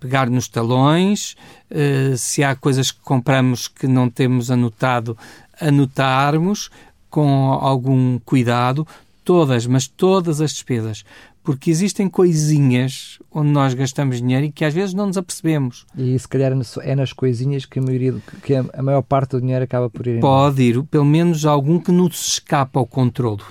Pegar 0.00 0.28
nos 0.28 0.48
talões, 0.48 1.36
uh, 1.70 2.16
se 2.16 2.42
há 2.42 2.56
coisas 2.56 2.90
que 2.90 3.00
compramos 3.00 3.68
que 3.68 3.86
não 3.86 4.10
temos 4.10 4.50
anotado, 4.50 5.16
anotarmos 5.60 6.68
com 7.08 7.52
algum 7.52 8.18
cuidado, 8.18 8.86
todas, 9.24 9.66
mas 9.66 9.86
todas 9.86 10.40
as 10.40 10.52
despesas 10.52 11.04
porque 11.42 11.70
existem 11.70 12.08
coisinhas 12.08 13.18
onde 13.30 13.50
nós 13.50 13.74
gastamos 13.74 14.18
dinheiro 14.18 14.46
e 14.46 14.52
que 14.52 14.64
às 14.64 14.72
vezes 14.72 14.94
não 14.94 15.06
nos 15.06 15.16
apercebemos. 15.16 15.84
E 15.96 16.16
se 16.18 16.28
calhar 16.28 16.52
é 16.82 16.94
nas 16.94 17.12
coisinhas 17.12 17.66
que 17.66 17.78
a, 17.78 17.82
maioria, 17.82 18.14
que 18.42 18.54
a 18.54 18.82
maior 18.82 19.02
parte 19.02 19.30
do 19.32 19.40
dinheiro 19.40 19.64
acaba 19.64 19.90
por 19.90 20.06
ir. 20.06 20.20
Pode 20.20 20.62
ir, 20.62 20.82
pelo 20.84 21.04
menos 21.04 21.44
algum 21.44 21.80
que 21.80 21.90
nos 21.90 22.28
escapa 22.28 22.78
ao 22.78 22.86
controlo. 22.86 23.42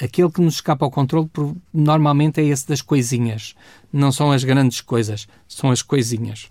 Aquele 0.00 0.30
que 0.30 0.40
nos 0.40 0.56
escapa 0.56 0.84
ao 0.84 0.90
controle 0.90 1.28
normalmente 1.72 2.40
é 2.40 2.44
esse 2.44 2.68
das 2.68 2.82
coisinhas. 2.82 3.54
Não 3.92 4.12
são 4.12 4.30
as 4.30 4.44
grandes 4.44 4.80
coisas, 4.80 5.26
são 5.48 5.70
as 5.70 5.82
coisinhas. 5.82 6.48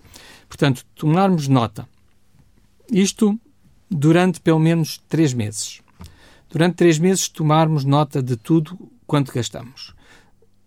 Portanto, 0.50 0.86
tomarmos 0.96 1.48
nota. 1.48 1.88
Isto 2.92 3.40
durante 3.90 4.42
pelo 4.42 4.60
menos 4.60 5.02
três 5.08 5.34
meses. 5.34 5.82
Durante 6.50 6.76
três 6.76 6.98
meses 6.98 7.28
tomarmos 7.28 7.84
nota 7.84 8.22
de 8.22 8.36
tudo 8.36 8.78
quanto 9.06 9.34
gastamos 9.34 9.94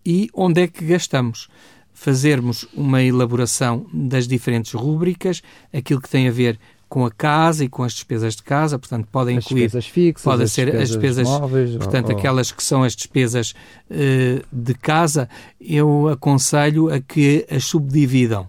e 0.05 0.29
onde 0.33 0.61
é 0.61 0.67
que 0.67 0.85
gastamos. 0.85 1.47
Fazermos 1.93 2.67
uma 2.73 3.03
elaboração 3.03 3.85
das 3.93 4.27
diferentes 4.27 4.73
rúbricas, 4.73 5.43
aquilo 5.73 6.01
que 6.01 6.09
tem 6.09 6.27
a 6.27 6.31
ver 6.31 6.59
com 6.89 7.05
a 7.05 7.11
casa 7.11 7.63
e 7.63 7.69
com 7.69 7.83
as 7.83 7.93
despesas 7.93 8.35
de 8.35 8.43
casa, 8.43 8.77
portanto 8.77 9.07
podem 9.11 9.37
as 9.37 9.45
incluir 9.45 9.61
despesas 9.61 9.87
fixas, 9.87 10.23
podem 10.23 10.43
as 10.43 10.51
ser 10.51 10.65
despesas 10.65 10.83
as 10.83 10.89
despesas, 10.89 11.27
móveis, 11.27 11.75
portanto 11.77 12.09
ou, 12.09 12.17
aquelas 12.17 12.51
que 12.51 12.63
são 12.63 12.83
as 12.83 12.95
despesas 12.95 13.53
uh, 13.89 14.45
de 14.51 14.73
casa, 14.73 15.29
eu 15.59 16.09
aconselho 16.09 16.93
a 16.93 16.99
que 16.99 17.45
as 17.49 17.63
subdividam, 17.63 18.45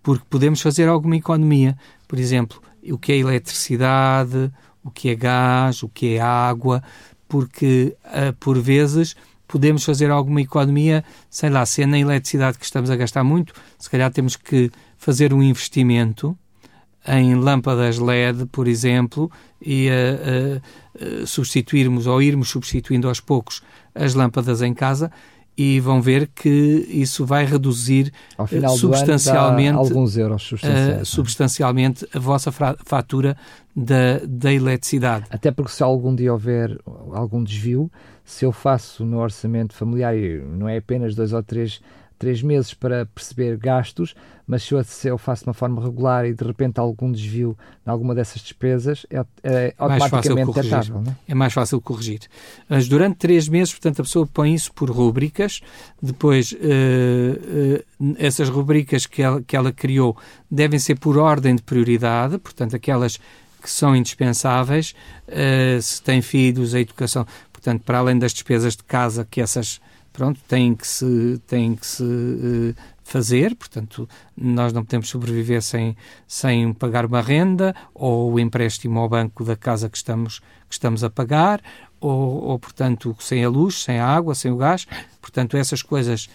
porque 0.00 0.24
podemos 0.30 0.60
fazer 0.60 0.88
alguma 0.88 1.16
economia, 1.16 1.76
por 2.06 2.20
exemplo, 2.20 2.62
o 2.88 2.98
que 2.98 3.12
é 3.12 3.16
eletricidade, 3.16 4.52
o 4.84 4.90
que 4.90 5.10
é 5.10 5.14
gás, 5.14 5.82
o 5.82 5.88
que 5.88 6.14
é 6.14 6.20
água, 6.20 6.82
porque 7.28 7.96
uh, 8.04 8.32
por 8.38 8.58
vezes 8.58 9.16
podemos 9.46 9.84
fazer 9.84 10.10
alguma 10.10 10.40
economia, 10.40 11.04
sei 11.28 11.50
lá, 11.50 11.64
se 11.66 11.82
é 11.82 11.86
na 11.86 11.98
eletricidade 11.98 12.58
que 12.58 12.64
estamos 12.64 12.90
a 12.90 12.96
gastar 12.96 13.22
muito, 13.22 13.52
se 13.78 13.90
calhar 13.90 14.10
temos 14.10 14.34
que 14.34 14.70
fazer 14.96 15.32
um 15.34 15.42
investimento 15.42 16.36
em 17.06 17.34
lâmpadas 17.34 17.98
LED, 17.98 18.46
por 18.46 18.68
exemplo, 18.68 19.30
e 19.60 19.88
uh, 19.88 20.62
uh, 21.22 21.26
substituirmos 21.26 22.06
ou 22.06 22.22
irmos 22.22 22.48
substituindo 22.48 23.08
aos 23.08 23.20
poucos 23.20 23.62
as 23.94 24.14
lâmpadas 24.14 24.62
em 24.62 24.72
casa 24.72 25.10
e 25.56 25.78
vão 25.80 26.00
ver 26.00 26.28
que 26.34 26.48
isso 26.88 27.26
vai 27.26 27.44
reduzir 27.44 28.12
substancialmente, 28.76 29.76
alguns 29.76 30.16
euros 30.16 30.42
substancialmente. 30.42 31.02
Uh, 31.02 31.06
substancialmente 31.06 32.08
a 32.14 32.18
vossa 32.18 32.50
fatura 32.50 33.36
da, 33.74 34.20
da 34.26 34.52
eletricidade. 34.52 35.26
Até 35.30 35.50
porque 35.50 35.72
se 35.72 35.82
algum 35.82 36.14
dia 36.14 36.32
houver 36.32 36.78
algum 37.12 37.44
desvio, 37.44 37.90
se 38.24 38.44
eu 38.44 38.52
faço 38.52 39.04
no 39.04 39.18
orçamento 39.18 39.74
familiar, 39.74 40.14
não 40.56 40.68
é 40.68 40.78
apenas 40.78 41.14
dois 41.14 41.32
ou 41.32 41.42
três, 41.42 41.80
três 42.22 42.40
meses 42.40 42.72
para 42.72 43.04
perceber 43.04 43.56
gastos, 43.56 44.14
mas 44.46 44.62
se 44.62 44.72
eu, 44.72 44.84
se 44.84 45.08
eu 45.08 45.18
faço 45.18 45.42
de 45.42 45.48
uma 45.48 45.54
forma 45.54 45.82
regular 45.82 46.24
e 46.24 46.32
de 46.32 46.44
repente 46.44 46.78
algum 46.78 47.10
desvio 47.10 47.58
em 47.84 47.90
alguma 47.90 48.14
dessas 48.14 48.40
despesas, 48.40 49.04
é, 49.10 49.24
é 49.42 49.74
automaticamente 49.76 50.52
datável. 50.52 51.02
É? 51.08 51.32
é 51.32 51.34
mais 51.34 51.52
fácil 51.52 51.80
corrigir. 51.80 52.20
Mas 52.68 52.86
durante 52.86 53.16
três 53.16 53.48
meses, 53.48 53.74
portanto, 53.74 53.98
a 53.98 54.04
pessoa 54.04 54.24
põe 54.24 54.54
isso 54.54 54.72
por 54.72 54.88
rubricas, 54.88 55.60
depois 56.00 56.52
uh, 56.52 56.56
uh, 56.56 58.14
essas 58.16 58.48
rubricas 58.48 59.04
que 59.04 59.20
ela, 59.20 59.42
que 59.42 59.56
ela 59.56 59.72
criou 59.72 60.16
devem 60.48 60.78
ser 60.78 61.00
por 61.00 61.18
ordem 61.18 61.56
de 61.56 61.62
prioridade, 61.62 62.38
portanto, 62.38 62.76
aquelas 62.76 63.18
que 63.60 63.68
são 63.68 63.96
indispensáveis, 63.96 64.94
uh, 65.26 65.82
se 65.82 66.00
tem 66.00 66.22
filhos, 66.22 66.72
a 66.72 66.78
educação, 66.78 67.26
portanto, 67.52 67.82
para 67.82 67.98
além 67.98 68.16
das 68.16 68.32
despesas 68.32 68.76
de 68.76 68.84
casa, 68.84 69.26
que 69.28 69.40
essas 69.40 69.80
pronto, 70.12 70.38
têm 70.46 70.74
que 70.74 70.86
se, 70.86 71.40
têm 71.46 71.74
que 71.74 71.86
se 71.86 72.02
uh, 72.02 72.74
fazer, 73.02 73.54
portanto, 73.54 74.08
nós 74.36 74.72
não 74.72 74.84
podemos 74.84 75.08
sobreviver 75.08 75.62
sem, 75.62 75.96
sem 76.26 76.72
pagar 76.72 77.04
uma 77.06 77.20
renda 77.20 77.74
ou 77.94 78.32
o 78.32 78.40
empréstimo 78.40 78.98
ao 78.98 79.08
banco 79.08 79.44
da 79.44 79.56
casa 79.56 79.88
que 79.88 79.96
estamos, 79.96 80.40
que 80.68 80.74
estamos 80.74 81.02
a 81.02 81.10
pagar, 81.10 81.60
ou, 82.00 82.44
ou 82.44 82.58
portanto, 82.58 83.14
sem 83.20 83.44
a 83.44 83.48
luz, 83.48 83.82
sem 83.82 83.98
a 83.98 84.06
água, 84.06 84.34
sem 84.34 84.50
o 84.50 84.56
gás, 84.56 84.86
portanto, 85.20 85.56
essas 85.56 85.82
coisas 85.82 86.28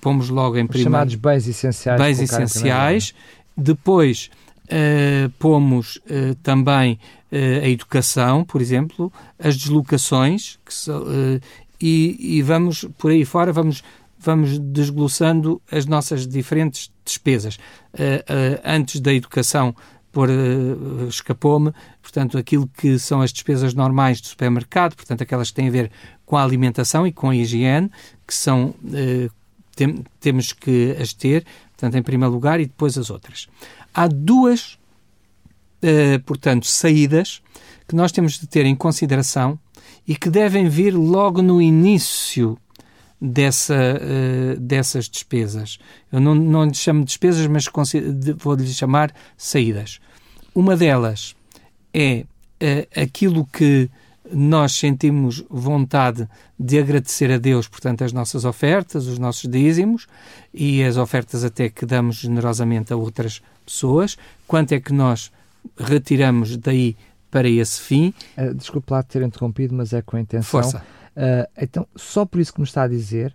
pomos 0.00 0.28
logo 0.28 0.56
em 0.56 0.66
primeiro. 0.66 0.90
Chamados 0.90 1.14
bens 1.14 1.46
essenciais. 1.46 2.00
Bens 2.00 2.20
essenciais. 2.20 3.14
Depois, 3.56 4.30
Uh, 4.70 5.30
pomos 5.38 5.96
uh, 5.96 6.34
também 6.42 7.00
uh, 7.32 7.64
a 7.64 7.68
educação, 7.70 8.44
por 8.44 8.60
exemplo, 8.60 9.10
as 9.38 9.56
deslocações, 9.56 10.58
so, 10.68 11.06
e, 11.80 12.38
e, 12.38 12.42
vamos 12.42 12.86
por 12.98 13.10
aí 13.10 13.24
fora, 13.24 13.52
vamos, 13.52 13.82
vamos 14.18 14.58
desglossando 14.58 15.60
as 15.70 15.86
nossas 15.86 16.26
diferentes 16.26 16.90
despesas. 17.04 17.58
antes 18.64 19.00
da 19.00 19.12
educação, 19.12 19.74
por 20.10 20.28
escapou-me, 21.08 21.72
portanto, 22.02 22.36
aquilo 22.36 22.68
que 22.76 22.98
são 22.98 23.20
as 23.20 23.32
despesas 23.32 23.74
normais 23.74 24.20
do 24.20 24.26
supermercado, 24.26 24.96
portanto, 24.96 25.22
aquelas 25.22 25.50
que 25.50 25.56
têm 25.56 25.68
a 25.68 25.70
ver 25.70 25.90
com 26.26 26.36
a 26.36 26.42
alimentação 26.42 27.06
e 27.06 27.12
com 27.12 27.30
a 27.30 27.36
higiene, 27.36 27.90
que 28.26 28.34
são, 28.34 28.74
tem, 29.76 30.04
temos 30.18 30.52
que 30.52 30.96
as 31.00 31.12
ter, 31.12 31.44
portanto, 31.70 31.96
em 31.96 32.02
primeiro 32.02 32.32
lugar, 32.32 32.58
e 32.58 32.66
depois 32.66 32.98
as 32.98 33.10
outras 33.10 33.48
há 33.98 34.06
duas, 34.06 34.78
uh, 35.82 36.22
portanto, 36.24 36.66
saídas 36.66 37.42
que 37.88 37.96
nós 37.96 38.12
temos 38.12 38.38
de 38.38 38.46
ter 38.46 38.64
em 38.64 38.76
consideração 38.76 39.58
e 40.08 40.16
que 40.16 40.30
devem 40.30 40.70
vir 40.70 40.92
logo 40.92 41.42
no 41.42 41.60
início 41.60 42.58
dessa, 43.20 43.74
uh, 43.76 44.58
dessas 44.58 45.06
despesas. 45.06 45.78
Eu 46.10 46.18
não, 46.18 46.34
não 46.34 46.64
lhe 46.64 46.74
chamo 46.74 47.00
de 47.00 47.08
despesas, 47.08 47.46
mas 47.46 47.66
vou-lhe 48.38 48.66
chamar 48.68 49.14
saídas. 49.36 50.00
Uma 50.54 50.74
delas 50.74 51.36
é 51.92 52.24
uh, 52.24 53.00
aquilo 53.02 53.44
que 53.52 53.90
nós 54.32 54.72
sentimos 54.72 55.44
vontade 55.48 56.26
de 56.58 56.78
agradecer 56.78 57.30
a 57.30 57.38
Deus, 57.38 57.68
portanto, 57.68 58.02
as 58.02 58.12
nossas 58.12 58.46
ofertas, 58.46 59.06
os 59.06 59.18
nossos 59.18 59.48
dízimos 59.48 60.06
e 60.52 60.82
as 60.82 60.96
ofertas 60.96 61.44
até 61.44 61.68
que 61.68 61.84
damos 61.84 62.16
generosamente 62.16 62.92
a 62.92 62.96
outras 62.96 63.42
pessoas, 63.64 64.16
quanto 64.46 64.72
é 64.72 64.80
que 64.80 64.92
nós 64.92 65.30
retiramos 65.78 66.56
daí 66.56 66.96
para 67.30 67.48
esse 67.48 67.80
fim. 67.80 68.14
Uh, 68.36 68.54
desculpe 68.54 68.92
lá 68.92 69.02
ter 69.02 69.22
interrompido, 69.22 69.74
mas 69.74 69.92
é 69.92 70.02
com 70.02 70.16
a 70.16 70.20
intenção. 70.20 70.62
Força. 70.62 70.78
Uh, 71.16 71.48
então, 71.60 71.86
só 71.96 72.24
por 72.24 72.40
isso 72.40 72.52
que 72.52 72.60
me 72.60 72.66
está 72.66 72.82
a 72.82 72.88
dizer, 72.88 73.34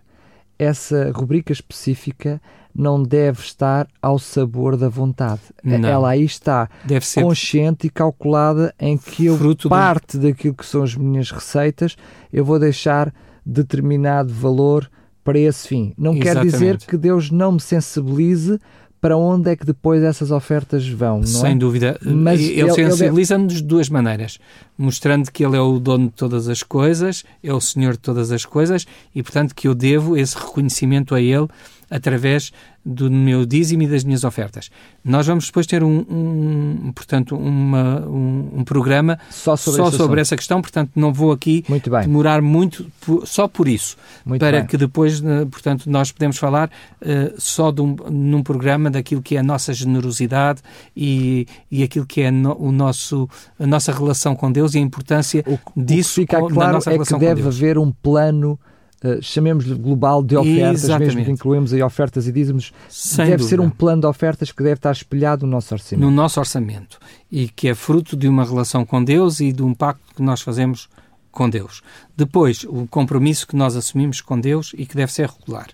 essa 0.58 1.10
rubrica 1.12 1.52
específica 1.52 2.40
não 2.74 3.02
deve 3.02 3.40
estar 3.40 3.86
ao 4.02 4.18
sabor 4.18 4.76
da 4.76 4.88
vontade. 4.88 5.42
Não. 5.62 5.88
Ela 5.88 6.10
aí 6.10 6.24
está 6.24 6.68
deve 6.84 7.06
ser 7.06 7.22
consciente 7.22 7.86
e 7.86 7.90
calculada 7.90 8.74
em 8.80 8.98
que 8.98 9.26
eu, 9.26 9.38
parte 9.68 10.18
do... 10.18 10.26
daquilo 10.26 10.54
que 10.54 10.66
são 10.66 10.82
as 10.82 10.96
minhas 10.96 11.30
receitas, 11.30 11.96
eu 12.32 12.44
vou 12.44 12.58
deixar 12.58 13.14
determinado 13.46 14.32
valor 14.32 14.90
para 15.22 15.38
esse 15.38 15.68
fim. 15.68 15.94
Não 15.96 16.14
Exatamente. 16.14 16.34
quer 16.34 16.44
dizer 16.44 16.78
que 16.78 16.96
Deus 16.96 17.30
não 17.30 17.52
me 17.52 17.60
sensibilize 17.60 18.58
para 19.04 19.18
onde 19.18 19.50
é 19.50 19.54
que 19.54 19.66
depois 19.66 20.02
essas 20.02 20.30
ofertas 20.30 20.88
vão, 20.88 21.18
não 21.18 21.26
Sem 21.26 21.52
é? 21.52 21.54
dúvida. 21.54 21.98
Mas 22.02 22.40
ele, 22.40 22.60
ele 22.60 22.72
sensibiliza-nos 22.72 23.52
de 23.52 23.62
duas 23.62 23.90
maneiras. 23.90 24.38
Mostrando 24.76 25.30
que 25.30 25.44
ele 25.44 25.56
é 25.56 25.60
o 25.60 25.78
dono 25.78 26.06
de 26.06 26.14
todas 26.14 26.48
as 26.48 26.62
coisas, 26.62 27.24
é 27.42 27.52
o 27.52 27.60
senhor 27.60 27.92
de 27.92 28.00
todas 28.00 28.32
as 28.32 28.44
coisas 28.44 28.86
e, 29.14 29.22
portanto, 29.22 29.54
que 29.54 29.68
eu 29.68 29.74
devo 29.74 30.16
esse 30.16 30.36
reconhecimento 30.36 31.14
a 31.14 31.20
ele 31.20 31.48
através 31.90 32.52
do 32.84 33.10
meu 33.10 33.46
dízimo 33.46 33.82
e 33.82 33.86
das 33.86 34.04
minhas 34.04 34.24
ofertas. 34.24 34.70
Nós 35.02 35.26
vamos 35.26 35.46
depois 35.46 35.66
ter 35.66 35.82
um, 35.82 36.04
um 36.08 36.92
portanto, 36.94 37.34
uma, 37.34 38.00
um, 38.06 38.50
um, 38.56 38.64
programa 38.64 39.18
só 39.30 39.56
sobre, 39.56 39.80
só 39.80 39.90
sobre 39.90 40.20
essa 40.20 40.36
questão, 40.36 40.60
portanto 40.60 40.90
não 40.94 41.12
vou 41.12 41.32
aqui 41.32 41.64
muito 41.68 41.90
demorar 41.90 42.42
muito 42.42 42.86
só 43.24 43.48
por 43.48 43.68
isso, 43.68 43.96
muito 44.24 44.40
para 44.40 44.58
bem. 44.58 44.66
que 44.66 44.76
depois, 44.76 45.22
eh, 45.24 45.46
portanto, 45.46 45.88
nós 45.88 46.12
podemos 46.12 46.36
falar 46.36 46.68
uh, 47.00 47.34
só 47.38 47.70
um, 47.70 47.96
num 48.10 48.42
programa 48.42 48.90
daquilo 48.90 49.22
que 49.22 49.36
é 49.36 49.40
a 49.40 49.42
nossa 49.42 49.72
generosidade 49.72 50.60
e, 50.94 51.46
e 51.70 51.82
aquilo 51.82 52.04
que 52.04 52.20
é 52.20 52.30
no, 52.30 52.54
o 52.58 52.70
nosso, 52.70 53.28
a 53.58 53.66
nossa 53.66 53.92
relação 53.92 54.36
com 54.36 54.52
Deus 54.52 54.63
e 54.72 54.78
a 54.78 54.80
importância 54.80 55.44
o, 55.46 55.58
disso 55.76 56.22
o 56.22 56.26
que 56.26 56.32
fica 56.32 56.38
claro 56.38 56.54
na 56.54 56.72
nossa 56.74 56.90
é 56.90 56.92
relação 56.92 57.18
que 57.18 57.24
deve 57.24 57.42
com 57.42 57.48
Deus. 57.48 57.56
haver 57.56 57.78
um 57.78 57.90
plano 57.90 58.58
Uh, 59.04 59.20
chamemos-lhe 59.20 59.74
global 59.74 60.22
de 60.22 60.34
ofertas, 60.34 60.84
Exatamente. 60.84 61.08
mesmo 61.08 61.24
que 61.26 61.30
incluímos 61.32 61.74
aí 61.74 61.82
ofertas 61.82 62.26
e 62.26 62.32
dízimos, 62.32 62.72
Sem 62.88 63.26
deve 63.26 63.36
dúvida. 63.36 63.48
ser 63.50 63.60
um 63.60 63.68
plano 63.68 64.00
de 64.00 64.06
ofertas 64.06 64.50
que 64.50 64.62
deve 64.62 64.76
estar 64.76 64.92
espelhado 64.92 65.44
no 65.44 65.52
nosso 65.52 65.74
orçamento. 65.74 66.02
No 66.02 66.10
nosso 66.10 66.40
orçamento. 66.40 66.98
E 67.30 67.48
que 67.48 67.68
é 67.68 67.74
fruto 67.74 68.16
de 68.16 68.26
uma 68.26 68.46
relação 68.46 68.82
com 68.86 69.04
Deus 69.04 69.40
e 69.40 69.52
de 69.52 69.62
um 69.62 69.74
pacto 69.74 70.14
que 70.14 70.22
nós 70.22 70.40
fazemos 70.40 70.88
com 71.30 71.50
Deus. 71.50 71.82
Depois, 72.16 72.64
o 72.64 72.86
compromisso 72.86 73.46
que 73.46 73.54
nós 73.54 73.76
assumimos 73.76 74.22
com 74.22 74.40
Deus 74.40 74.72
e 74.74 74.86
que 74.86 74.96
deve 74.96 75.12
ser 75.12 75.28
regular. 75.28 75.66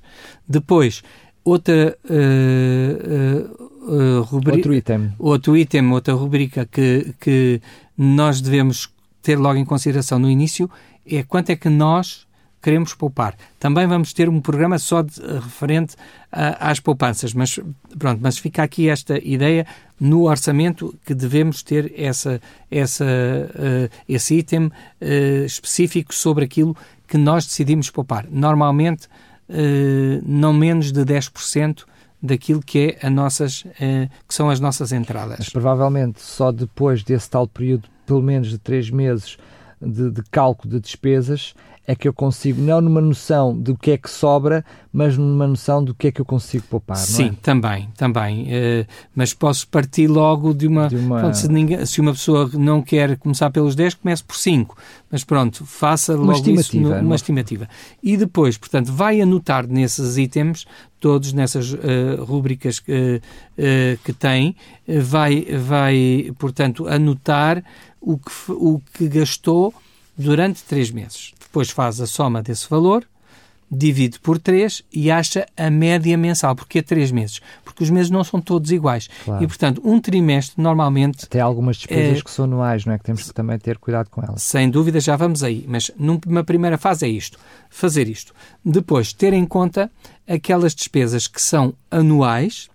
Depois, 0.49 1.01
outra 1.45 1.97
uh, 2.11 3.61
uh, 3.93 4.23
rubrica. 4.23 4.57
Outro 4.57 4.75
item. 4.75 5.13
Outro 5.19 5.57
item, 5.57 5.93
outra 5.93 6.15
rubrica 6.15 6.67
que, 6.67 7.15
que 7.21 7.61
nós 8.02 8.40
devemos 8.40 8.90
ter 9.21 9.38
logo 9.38 9.59
em 9.59 9.64
consideração 9.64 10.19
no 10.19 10.30
início 10.30 10.71
é 11.07 11.23
quanto 11.23 11.50
é 11.50 11.57
que 11.57 11.69
nós 11.69 12.26
queremos 12.62 12.95
poupar. 12.95 13.37
Também 13.59 13.87
vamos 13.87 14.14
ter 14.14 14.26
um 14.26 14.40
programa 14.40 14.78
só 14.78 15.02
de, 15.02 15.21
uh, 15.21 15.35
referente 15.35 15.97
às 16.33 16.80
poupanças, 16.80 17.35
mas 17.35 17.59
pronto, 17.99 18.21
mas 18.23 18.38
fica 18.38 18.62
aqui 18.62 18.88
esta 18.88 19.19
ideia 19.23 19.66
no 19.99 20.23
orçamento 20.30 20.99
que 21.04 21.14
devemos 21.14 21.62
ter 21.62 21.92
essa, 21.95 22.40
essa, 22.71 23.04
uh, 23.04 23.95
esse 24.09 24.35
item 24.38 24.66
uh, 24.66 25.45
específico 25.45 26.14
sobre 26.14 26.47
aquilo 26.47 26.75
que 27.07 27.19
nós 27.19 27.45
decidimos 27.45 27.90
poupar. 27.90 28.26
Normalmente, 28.30 29.09
não 30.25 30.52
menos 30.52 30.92
de 30.92 31.00
10% 31.00 31.83
daquilo 32.23 32.61
que, 32.61 32.97
é 33.00 33.09
nossas, 33.09 33.65
que 34.29 34.35
são 34.35 34.50
as 34.50 34.61
nossas 34.61 34.93
entradas. 34.93 35.39
Mas 35.39 35.49
provavelmente 35.49 36.21
só 36.21 36.53
depois 36.53 37.03
desse 37.03 37.31
tal 37.31 37.47
período, 37.49 37.89
pelo 38.07 38.23
menos 38.23 38.49
de 38.49 38.59
três 38.59 38.91
meses, 38.91 39.39
de, 39.81 40.11
de 40.11 40.23
cálculo 40.31 40.75
de 40.75 40.81
despesas, 40.81 41.55
é 41.91 41.95
que 41.97 42.07
eu 42.07 42.13
consigo, 42.13 42.63
não 42.63 42.81
numa 42.81 43.01
noção 43.01 43.53
do 43.53 43.77
que 43.77 43.91
é 43.91 43.99
que 43.99 44.09
sobra, 44.09 44.65
mas 44.93 45.19
numa 45.19 45.45
noção 45.45 45.83
do 45.83 45.93
que 45.93 46.07
é 46.07 46.13
que 46.13 46.21
eu 46.21 46.25
consigo 46.25 46.65
poupar, 46.71 46.97
Sim, 46.97 47.31
é? 47.31 47.33
também, 47.43 47.89
também. 47.97 48.45
Uh, 48.45 48.87
mas 49.13 49.35
posso 49.35 49.67
partir 49.67 50.07
logo 50.07 50.55
de 50.55 50.69
uma... 50.69 50.87
De 50.89 50.95
uma... 50.95 51.19
Pronto, 51.19 51.37
se, 51.37 51.49
ninguém, 51.49 51.85
se, 51.85 52.01
uma 52.01 52.13
pessoa 52.13 52.49
não 52.55 52.81
quer 52.81 53.17
começar 53.17 53.51
pelos 53.51 53.75
10, 53.75 53.95
comece 53.95 54.23
por 54.23 54.37
5. 54.37 54.77
Mas 55.11 55.25
pronto, 55.25 55.67
faça 55.67 56.15
uma 56.15 56.33
logo 56.33 56.51
isso, 56.51 56.79
no, 56.79 56.95
uma 56.95 57.17
estimativa. 57.17 57.69
E 58.01 58.17
depois, 58.17 58.57
portanto, 58.57 58.93
vai 58.93 59.21
anotar 59.21 59.67
nesses 59.67 60.17
itens, 60.17 60.69
todos 61.01 61.33
nessas 61.33 61.73
uh, 61.73 62.23
rúbricas 62.25 62.79
que, 62.79 63.21
uh, 63.59 63.99
que 64.05 64.13
tem, 64.13 64.55
vai, 64.87 65.45
vai, 65.59 66.33
portanto, 66.39 66.87
anotar 66.87 67.65
o 68.01 68.17
que, 68.17 68.31
o 68.49 68.81
que 68.95 69.09
gastou 69.09 69.75
durante 70.17 70.63
3 70.63 70.93
meses. 70.93 71.40
Depois 71.50 71.69
faz 71.71 72.00
a 72.00 72.07
soma 72.07 72.42
desse 72.42 72.71
valor 72.71 73.04
divide 73.71 74.19
por 74.19 74.38
3 74.38 74.83
e 74.92 75.11
acha 75.11 75.47
a 75.57 75.71
média 75.71 76.16
mensal. 76.19 76.57
Porquê 76.57 76.83
3 76.83 77.12
meses? 77.12 77.40
Porque 77.64 77.85
os 77.85 77.90
meses 77.90 78.11
não 78.11 78.25
são 78.25 78.40
todos 78.40 78.73
iguais. 78.73 79.09
Claro. 79.25 79.45
E, 79.45 79.47
portanto, 79.47 79.80
um 79.85 80.00
trimestre 80.00 80.61
normalmente... 80.61 81.28
Tem 81.28 81.40
algumas 81.40 81.76
despesas 81.76 82.19
é, 82.19 82.23
que 82.23 82.30
são 82.30 82.47
anuais, 82.47 82.85
não 82.85 82.92
é? 82.92 82.99
Que 82.99 83.04
temos 83.04 83.23
que 83.23 83.33
também 83.33 83.59
ter 83.59 83.78
cuidado 83.78 84.11
com 84.11 84.21
elas. 84.23 84.42
Sem 84.42 84.69
dúvida, 84.69 84.99
já 84.99 85.14
vamos 85.14 85.45
aí. 85.45 85.64
Mas 85.69 85.90
numa 85.97 86.42
primeira 86.42 86.76
fase 86.76 87.07
é 87.07 87.09
isto. 87.09 87.38
Fazer 87.69 88.09
isto. 88.09 88.35
Depois, 88.64 89.12
ter 89.12 89.33
em 89.33 89.47
conta 89.47 89.88
aquelas 90.28 90.75
despesas 90.75 91.28
que 91.28 91.40
são 91.40 91.73
anuais 91.90 92.69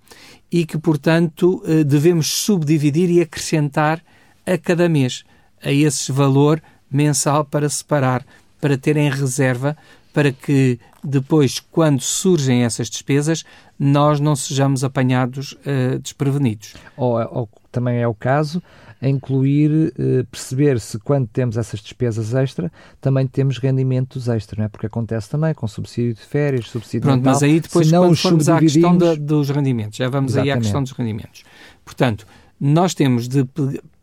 e 0.49 0.65
que, 0.65 0.77
portanto, 0.77 1.61
eh, 1.65 1.83
devemos 1.83 2.27
subdividir 2.27 3.09
e 3.09 3.21
acrescentar 3.21 4.01
a 4.45 4.57
cada 4.57 4.87
mês 4.87 5.25
a 5.61 5.71
esse 5.71 6.11
valor 6.11 6.61
mensal 6.89 7.43
para 7.43 7.67
separar, 7.67 8.25
para 8.65 8.79
ter 8.79 8.97
em 8.97 9.11
reserva 9.11 9.77
para 10.11 10.31
que 10.31 10.79
depois, 11.03 11.59
quando 11.59 12.01
surgem 12.01 12.63
essas 12.63 12.89
despesas, 12.89 13.43
nós 13.77 14.19
não 14.19 14.35
sejamos 14.35 14.83
apanhados 14.83 15.51
uh, 15.51 15.99
desprevenidos. 15.99 16.73
Ou, 16.97 17.19
ou, 17.31 17.49
também 17.71 17.99
é 17.99 18.07
o 18.07 18.15
caso 18.15 18.63
incluir, 18.99 19.69
uh, 19.69 20.25
perceber 20.31 20.79
se 20.79 20.97
quando 20.97 21.27
temos 21.27 21.57
essas 21.57 21.79
despesas 21.79 22.33
extra, 22.33 22.71
também 22.99 23.27
temos 23.27 23.59
rendimentos 23.59 24.27
extra, 24.27 24.57
não 24.57 24.65
é? 24.65 24.67
Porque 24.67 24.87
acontece 24.87 25.29
também 25.29 25.53
com 25.53 25.67
subsídio 25.67 26.15
de 26.15 26.21
férias, 26.21 26.67
subsídio 26.67 27.01
Pronto, 27.01 27.21
de 27.21 27.29
mas 27.29 27.43
aí 27.43 27.59
depois 27.59 27.91
quando 27.91 28.09
os 28.09 28.19
formos 28.19 28.49
à 28.49 28.57
questão 28.57 28.97
da, 28.97 29.13
dos 29.13 29.51
rendimentos, 29.51 29.95
já 29.95 30.09
vamos 30.09 30.31
Exatamente. 30.31 30.53
aí 30.53 30.57
à 30.57 30.59
questão 30.59 30.81
dos 30.81 30.93
rendimentos. 30.93 31.43
Portanto, 31.83 32.25
nós 32.59 32.95
temos 32.95 33.27
de, 33.27 33.47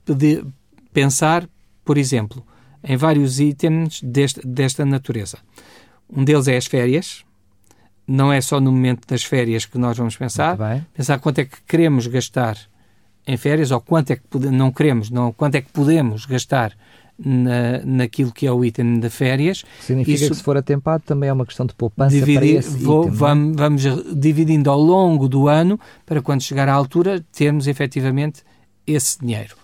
de 0.07 0.45
pensar, 0.93 1.49
por 1.85 1.99
exemplo, 1.99 2.45
em 2.85 2.97
vários 2.97 3.41
itens 3.41 4.01
deste, 4.03 4.47
desta 4.47 4.85
natureza. 4.85 5.39
Um 6.11 6.25
deles 6.25 6.49
é 6.49 6.57
as 6.57 6.67
férias. 6.67 7.25
Não 8.07 8.33
é 8.33 8.41
só 8.41 8.61
no 8.61 8.73
momento 8.73 9.07
das 9.07 9.23
férias 9.23 9.65
que 9.65 9.79
nós 9.79 9.97
vamos 9.97 10.17
pensar. 10.17 10.57
Pensar 10.93 11.19
quanto 11.19 11.39
é 11.39 11.45
que 11.45 11.57
queremos 11.67 12.07
gastar 12.07 12.59
em 13.27 13.37
férias 13.37 13.71
ou 13.71 13.81
quanto 13.81 14.11
é 14.11 14.17
que 14.17 14.23
pode, 14.29 14.51
não 14.51 14.73
queremos, 14.73 15.11
não, 15.11 15.33
quanto 15.33 15.55
é 15.55 15.61
que 15.61 15.71
podemos 15.71 16.27
gastar 16.27 16.73
na, 17.19 17.81
naquilo 17.85 18.33
que 18.33 18.47
é 18.47 18.53
o 18.53 18.65
item 18.65 18.99
de 18.99 19.09
férias. 19.09 19.65
Significa 19.81 20.17
Isso, 20.17 20.31
que 20.31 20.37
se 20.37 20.43
for 20.43 20.57
atempado 20.57 21.05
também 21.07 21.29
é 21.29 21.33
uma 21.33 21.47
questão 21.47 21.65
de 21.65 21.75
poupança 21.75 22.15
dividir, 22.15 22.39
para 22.39 22.47
esse 22.47 22.79
vou, 22.79 23.03
item, 23.03 23.15
é? 23.15 23.17
vamos, 23.17 23.57
vamos 23.57 23.83
dividindo 24.17 24.71
ao 24.71 24.81
longo 24.81 25.29
do 25.29 25.49
ano 25.49 25.79
para 26.05 26.21
quando 26.21 26.43
chegar 26.43 26.69
à 26.69 26.73
altura 26.73 27.25
termos 27.33 27.67
efetivamente 27.67 28.43
esse 28.87 29.19
dinheiro. 29.19 29.57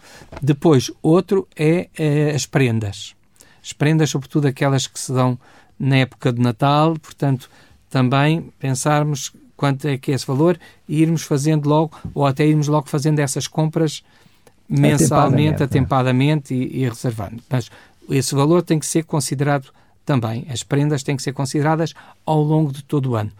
Depois, 0.43 0.91
outro 1.03 1.47
é, 1.57 1.89
é 1.97 2.31
as 2.31 2.47
prendas. 2.47 3.15
As 3.63 3.73
prendas, 3.73 4.11
sobretudo 4.11 4.47
aquelas 4.47 4.87
que 4.87 4.99
se 4.99 5.13
dão 5.13 5.39
na 5.79 5.97
época 5.97 6.33
de 6.33 6.41
Natal, 6.41 6.97
portanto, 6.99 7.51
também 7.91 8.53
pensarmos 8.59 9.33
quanto 9.57 9.89
é 9.89 9.99
que 9.99 10.13
é 10.13 10.15
esse 10.15 10.27
valor 10.27 10.59
e 10.89 11.03
irmos 11.03 11.23
fazendo 11.23 11.69
logo, 11.69 11.99
ou 12.15 12.27
até 12.27 12.47
irmos 12.47 12.69
logo 12.69 12.89
fazendo 12.89 13.19
essas 13.19 13.47
compras 13.47 14.03
mensalmente, 14.69 15.63
atempadamente, 15.63 16.55
é. 16.55 16.57
e, 16.57 16.83
e 16.83 16.89
reservando. 16.89 17.43
Mas 17.49 17.71
esse 18.11 18.35
valor 18.35 18.63
tem 18.63 18.79
que 18.79 18.87
ser 18.87 19.05
considerado 19.05 19.71
também. 20.05 20.47
As 20.49 20.63
prendas 20.63 21.03
têm 21.03 21.17
que 21.17 21.23
ser 21.23 21.33
consideradas 21.33 21.93
ao 22.25 22.41
longo 22.43 22.73
de 22.73 22.83
todo 22.83 23.11
o 23.11 23.17
ano. 23.17 23.33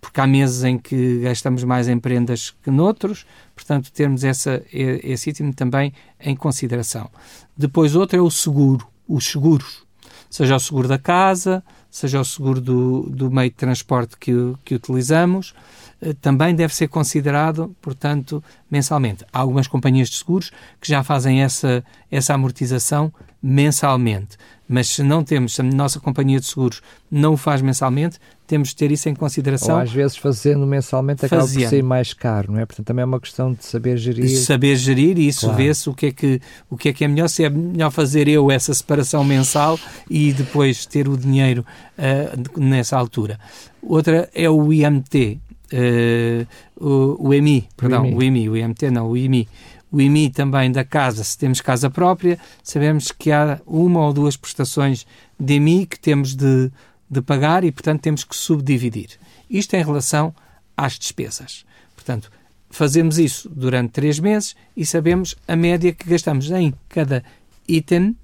Porque 0.00 0.20
há 0.20 0.26
meses 0.26 0.64
em 0.64 0.78
que 0.78 1.20
gastamos 1.20 1.62
mais 1.62 1.88
em 1.88 1.98
prendas 1.98 2.54
que 2.62 2.70
noutros, 2.70 3.26
portanto, 3.54 3.92
termos 3.92 4.24
essa, 4.24 4.62
esse 4.72 5.30
item 5.30 5.52
também 5.52 5.92
em 6.18 6.34
consideração. 6.34 7.10
Depois, 7.56 7.94
outro 7.94 8.18
é 8.18 8.22
o 8.22 8.30
seguro, 8.30 8.86
os 9.06 9.26
seguros. 9.26 9.84
Seja 10.30 10.56
o 10.56 10.60
seguro 10.60 10.88
da 10.88 10.98
casa, 10.98 11.62
seja 11.90 12.20
o 12.20 12.24
seguro 12.24 12.60
do, 12.60 13.02
do 13.10 13.30
meio 13.30 13.50
de 13.50 13.56
transporte 13.56 14.16
que, 14.16 14.54
que 14.64 14.76
utilizamos, 14.76 15.52
eh, 16.00 16.14
também 16.20 16.54
deve 16.54 16.74
ser 16.74 16.88
considerado, 16.88 17.74
portanto, 17.82 18.42
mensalmente. 18.70 19.24
Há 19.32 19.40
algumas 19.40 19.66
companhias 19.66 20.08
de 20.08 20.16
seguros 20.16 20.50
que 20.80 20.88
já 20.88 21.02
fazem 21.02 21.42
essa, 21.42 21.84
essa 22.10 22.34
amortização 22.34 23.12
mensalmente. 23.42 24.36
Mas 24.68 24.86
se 24.88 25.02
não 25.02 25.24
temos, 25.24 25.54
se 25.54 25.60
a 25.60 25.64
nossa 25.64 25.98
companhia 25.98 26.38
de 26.38 26.46
seguros 26.46 26.80
não 27.10 27.32
o 27.32 27.36
faz 27.36 27.60
mensalmente, 27.60 28.20
temos 28.46 28.68
de 28.68 28.76
ter 28.76 28.92
isso 28.92 29.08
em 29.08 29.14
consideração. 29.14 29.76
Ou 29.76 29.80
às 29.80 29.92
vezes 29.92 30.16
fazendo 30.16 30.64
mensalmente 30.66 31.24
acaba 31.26 31.42
por 31.42 31.48
ser 31.48 31.82
mais 31.82 32.12
caro, 32.12 32.52
não 32.52 32.60
é? 32.60 32.66
Portanto, 32.66 32.86
também 32.86 33.02
é 33.02 33.06
uma 33.06 33.20
questão 33.20 33.52
de 33.52 33.64
saber 33.64 33.96
gerir. 33.96 34.26
De 34.26 34.36
saber 34.36 34.76
gerir 34.76 35.18
e 35.18 35.26
isso 35.26 35.46
claro. 35.46 35.56
vê-se 35.56 35.90
o 35.90 35.94
que, 35.94 36.06
é 36.06 36.12
que, 36.12 36.40
o 36.68 36.76
que 36.76 36.88
é 36.88 36.92
que 36.92 37.04
é 37.04 37.08
melhor, 37.08 37.28
se 37.28 37.44
é 37.44 37.50
melhor 37.50 37.90
fazer 37.90 38.28
eu 38.28 38.50
essa 38.50 38.72
separação 38.72 39.24
mensal 39.24 39.78
e 40.08 40.32
depois 40.32 40.86
ter 40.86 41.08
o 41.08 41.16
dinheiro 41.16 41.64
uh, 41.98 42.60
nessa 42.60 42.96
altura. 42.96 43.40
Outra 43.82 44.28
é 44.32 44.48
o 44.48 44.72
IMT, 44.72 45.16
uh, 45.16 45.38
eh, 45.72 46.46
o, 46.76 47.28
o 47.28 47.34
EMI, 47.34 47.66
perdão, 47.76 48.14
o 48.14 48.22
IMI, 48.22 48.48
o 48.48 48.56
IMT 48.56 48.90
não, 48.90 49.08
o 49.08 49.16
IMI 49.16 49.48
o 49.90 50.00
IMI 50.00 50.30
também 50.30 50.70
da 50.70 50.84
casa, 50.84 51.24
se 51.24 51.36
temos 51.36 51.60
casa 51.60 51.90
própria, 51.90 52.38
sabemos 52.62 53.10
que 53.10 53.32
há 53.32 53.60
uma 53.66 54.06
ou 54.06 54.12
duas 54.12 54.36
prestações 54.36 55.06
de 55.38 55.54
IMI 55.54 55.86
que 55.86 55.98
temos 55.98 56.34
de, 56.34 56.70
de 57.10 57.20
pagar 57.20 57.64
e, 57.64 57.72
portanto, 57.72 58.02
temos 58.02 58.24
que 58.24 58.36
subdividir. 58.36 59.18
Isto 59.48 59.74
em 59.74 59.84
relação 59.84 60.34
às 60.76 60.98
despesas. 60.98 61.64
Portanto, 61.94 62.30
fazemos 62.70 63.18
isso 63.18 63.48
durante 63.48 63.90
três 63.90 64.18
meses 64.18 64.54
e 64.76 64.86
sabemos 64.86 65.34
a 65.46 65.56
média 65.56 65.92
que 65.92 66.08
gastamos 66.08 66.50
em 66.50 66.72
cada 66.88 67.24
item 67.66 68.16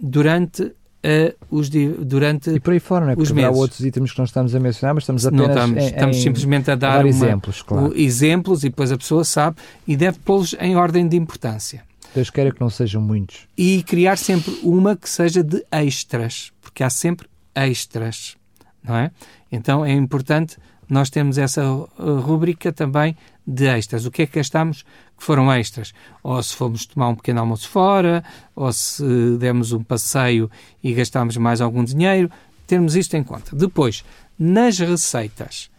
durante 0.00 0.72
uh, 1.04 1.34
os 1.50 1.68
durante 1.68 2.50
e 2.50 2.60
por 2.60 2.72
aí 2.72 2.80
fora, 2.80 3.04
não 3.04 3.12
é? 3.12 3.16
Porque 3.16 3.42
há 3.42 3.50
outros 3.50 3.80
itens 3.80 4.12
que 4.12 4.18
não 4.18 4.24
estamos 4.24 4.54
a 4.54 4.60
mencionar, 4.60 4.94
mas 4.94 5.04
estamos 5.04 5.26
apenas 5.26 5.46
não 5.46 5.54
estamos, 5.54 5.82
em, 5.82 5.86
estamos 5.86 6.16
em, 6.16 6.20
simplesmente 6.20 6.70
a 6.70 6.74
dar, 6.74 6.88
a 6.88 6.96
dar 6.96 7.04
uma, 7.04 7.08
exemplos, 7.08 7.62
claro. 7.62 7.96
exemplos 7.96 8.64
e 8.64 8.68
depois 8.68 8.92
a 8.92 8.96
pessoa 8.96 9.24
sabe 9.24 9.56
e 9.86 9.96
deve 9.96 10.18
pô-los 10.18 10.54
em 10.60 10.76
ordem 10.76 11.08
de 11.08 11.16
importância. 11.16 11.82
Deus 12.14 12.28
queira 12.28 12.52
que 12.52 12.60
não 12.60 12.70
sejam 12.70 13.00
muitos. 13.00 13.46
E 13.56 13.82
criar 13.84 14.16
sempre 14.16 14.58
uma 14.62 14.96
que 14.96 15.08
seja 15.08 15.44
de 15.44 15.64
extras, 15.70 16.52
porque 16.60 16.82
há 16.82 16.90
sempre 16.90 17.28
extras, 17.54 18.36
não 18.82 18.96
é? 18.96 19.10
Então 19.50 19.84
é 19.84 19.92
importante 19.92 20.56
nós 20.90 21.08
termos 21.08 21.38
essa 21.38 21.64
uh, 21.64 21.86
rúbrica 22.20 22.72
também 22.72 23.16
de 23.46 23.66
extras. 23.66 24.04
O 24.04 24.10
que 24.10 24.22
é 24.22 24.26
que 24.26 24.36
gastamos 24.36 24.82
que 25.16 25.24
foram 25.24 25.52
extras? 25.52 25.92
Ou 26.22 26.42
se 26.42 26.54
fomos 26.54 26.84
tomar 26.86 27.08
um 27.08 27.14
pequeno 27.14 27.40
almoço 27.40 27.68
fora, 27.68 28.24
ou 28.54 28.72
se 28.72 29.04
demos 29.38 29.72
um 29.72 29.82
passeio 29.82 30.50
e 30.82 30.92
gastámos 30.92 31.36
mais 31.36 31.60
algum 31.60 31.84
dinheiro, 31.84 32.30
termos 32.66 32.96
isto 32.96 33.16
em 33.16 33.22
conta. 33.22 33.54
Depois, 33.54 34.04
nas 34.38 34.78
receitas, 34.78 35.70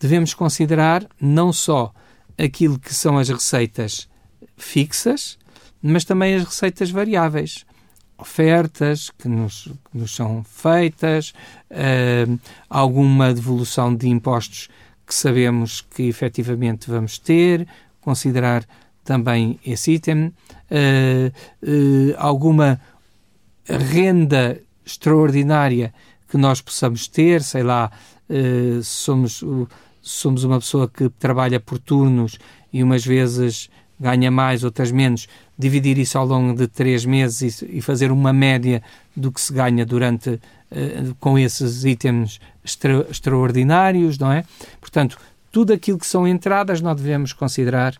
devemos 0.00 0.34
considerar 0.34 1.06
não 1.20 1.52
só 1.52 1.92
aquilo 2.38 2.78
que 2.78 2.92
são 2.94 3.18
as 3.18 3.28
receitas 3.28 4.08
fixas, 4.56 5.38
mas 5.82 6.04
também 6.04 6.34
as 6.34 6.44
receitas 6.44 6.90
variáveis. 6.90 7.64
Ofertas 8.16 9.10
que 9.10 9.28
nos, 9.28 9.64
que 9.90 9.98
nos 9.98 10.14
são 10.14 10.44
feitas, 10.44 11.34
uh, 11.70 12.38
alguma 12.70 13.34
devolução 13.34 13.94
de 13.94 14.08
impostos 14.08 14.68
que 15.06 15.14
sabemos 15.14 15.80
que 15.80 16.04
efetivamente 16.04 16.90
vamos 16.90 17.18
ter, 17.18 17.66
considerar 18.00 18.64
também 19.02 19.58
esse 19.66 19.92
item, 19.92 20.26
uh, 20.26 21.32
alguma 22.16 22.80
renda 23.66 24.60
extraordinária 24.86 25.92
que 26.28 26.36
nós 26.36 26.60
possamos 26.60 27.08
ter, 27.08 27.42
sei 27.42 27.62
lá, 27.62 27.90
somos, 28.82 29.42
somos 30.02 30.44
uma 30.44 30.58
pessoa 30.58 30.88
que 30.88 31.08
trabalha 31.08 31.58
por 31.58 31.78
turnos 31.78 32.38
e 32.72 32.82
umas 32.82 33.06
vezes 33.06 33.70
ganha 33.98 34.30
mais, 34.30 34.64
outras 34.64 34.90
menos, 34.90 35.28
dividir 35.58 35.98
isso 35.98 36.18
ao 36.18 36.26
longo 36.26 36.56
de 36.56 36.66
três 36.66 37.04
meses 37.04 37.62
e, 37.62 37.78
e 37.78 37.80
fazer 37.80 38.10
uma 38.10 38.32
média 38.32 38.82
do 39.14 39.30
que 39.30 39.40
se 39.40 39.52
ganha 39.52 39.86
durante 39.86 40.30
uh, 40.30 41.14
com 41.20 41.38
esses 41.38 41.84
itens 41.84 42.40
extra, 42.64 43.06
extraordinários, 43.10 44.18
não 44.18 44.32
é? 44.32 44.44
Portanto, 44.80 45.18
tudo 45.52 45.72
aquilo 45.72 45.98
que 45.98 46.06
são 46.06 46.26
entradas 46.26 46.80
nós 46.80 46.96
devemos 46.96 47.32
considerar 47.32 47.96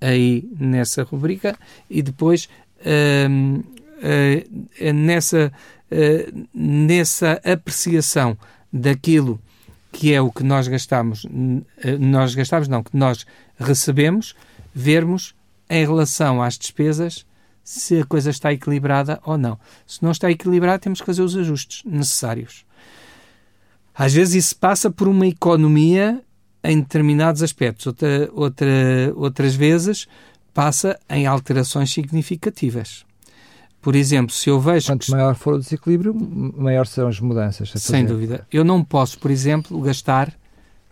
aí 0.00 0.48
nessa 0.58 1.02
rubrica 1.02 1.56
e 1.90 2.02
depois 2.02 2.48
uh, 2.78 3.58
uh, 3.58 4.92
nessa, 4.94 5.52
nessa 6.54 7.40
apreciação 7.44 8.36
daquilo 8.72 9.38
que 9.92 10.14
é 10.14 10.20
o 10.20 10.32
que 10.32 10.42
nós 10.42 10.66
gastamos, 10.66 11.26
nós 12.00 12.34
gastamos 12.34 12.66
não, 12.66 12.82
que 12.82 12.96
nós 12.96 13.26
recebemos, 13.58 14.34
vermos 14.74 15.34
em 15.68 15.84
relação 15.84 16.42
às 16.42 16.58
despesas 16.58 17.26
se 17.64 18.00
a 18.00 18.04
coisa 18.04 18.30
está 18.30 18.52
equilibrada 18.52 19.20
ou 19.24 19.38
não. 19.38 19.58
Se 19.86 20.02
não 20.02 20.10
está 20.10 20.30
equilibrada, 20.30 20.78
temos 20.78 21.00
que 21.00 21.06
fazer 21.06 21.22
os 21.22 21.36
ajustes 21.36 21.82
necessários. 21.84 22.64
Às 23.94 24.12
vezes 24.12 24.46
isso 24.46 24.56
passa 24.56 24.90
por 24.90 25.06
uma 25.06 25.26
economia 25.26 26.22
em 26.64 26.80
determinados 26.80 27.42
aspectos, 27.42 27.86
outra, 27.86 28.30
outra, 28.32 28.66
outras 29.16 29.54
vezes 29.54 30.06
passa 30.54 30.98
em 31.08 31.26
alterações 31.26 31.92
significativas. 31.92 33.04
Por 33.80 33.96
exemplo, 33.96 34.32
se 34.32 34.48
eu 34.48 34.60
vejo. 34.60 34.86
Quanto 34.86 35.10
maior 35.10 35.34
for 35.34 35.54
o 35.54 35.58
desequilíbrio, 35.58 36.14
maior 36.14 36.86
serão 36.86 37.08
as 37.08 37.18
mudanças. 37.18 37.72
Sem 37.76 38.06
dúvida. 38.06 38.46
Eu 38.50 38.64
não 38.64 38.84
posso, 38.84 39.18
por 39.18 39.30
exemplo, 39.30 39.80
gastar 39.80 40.32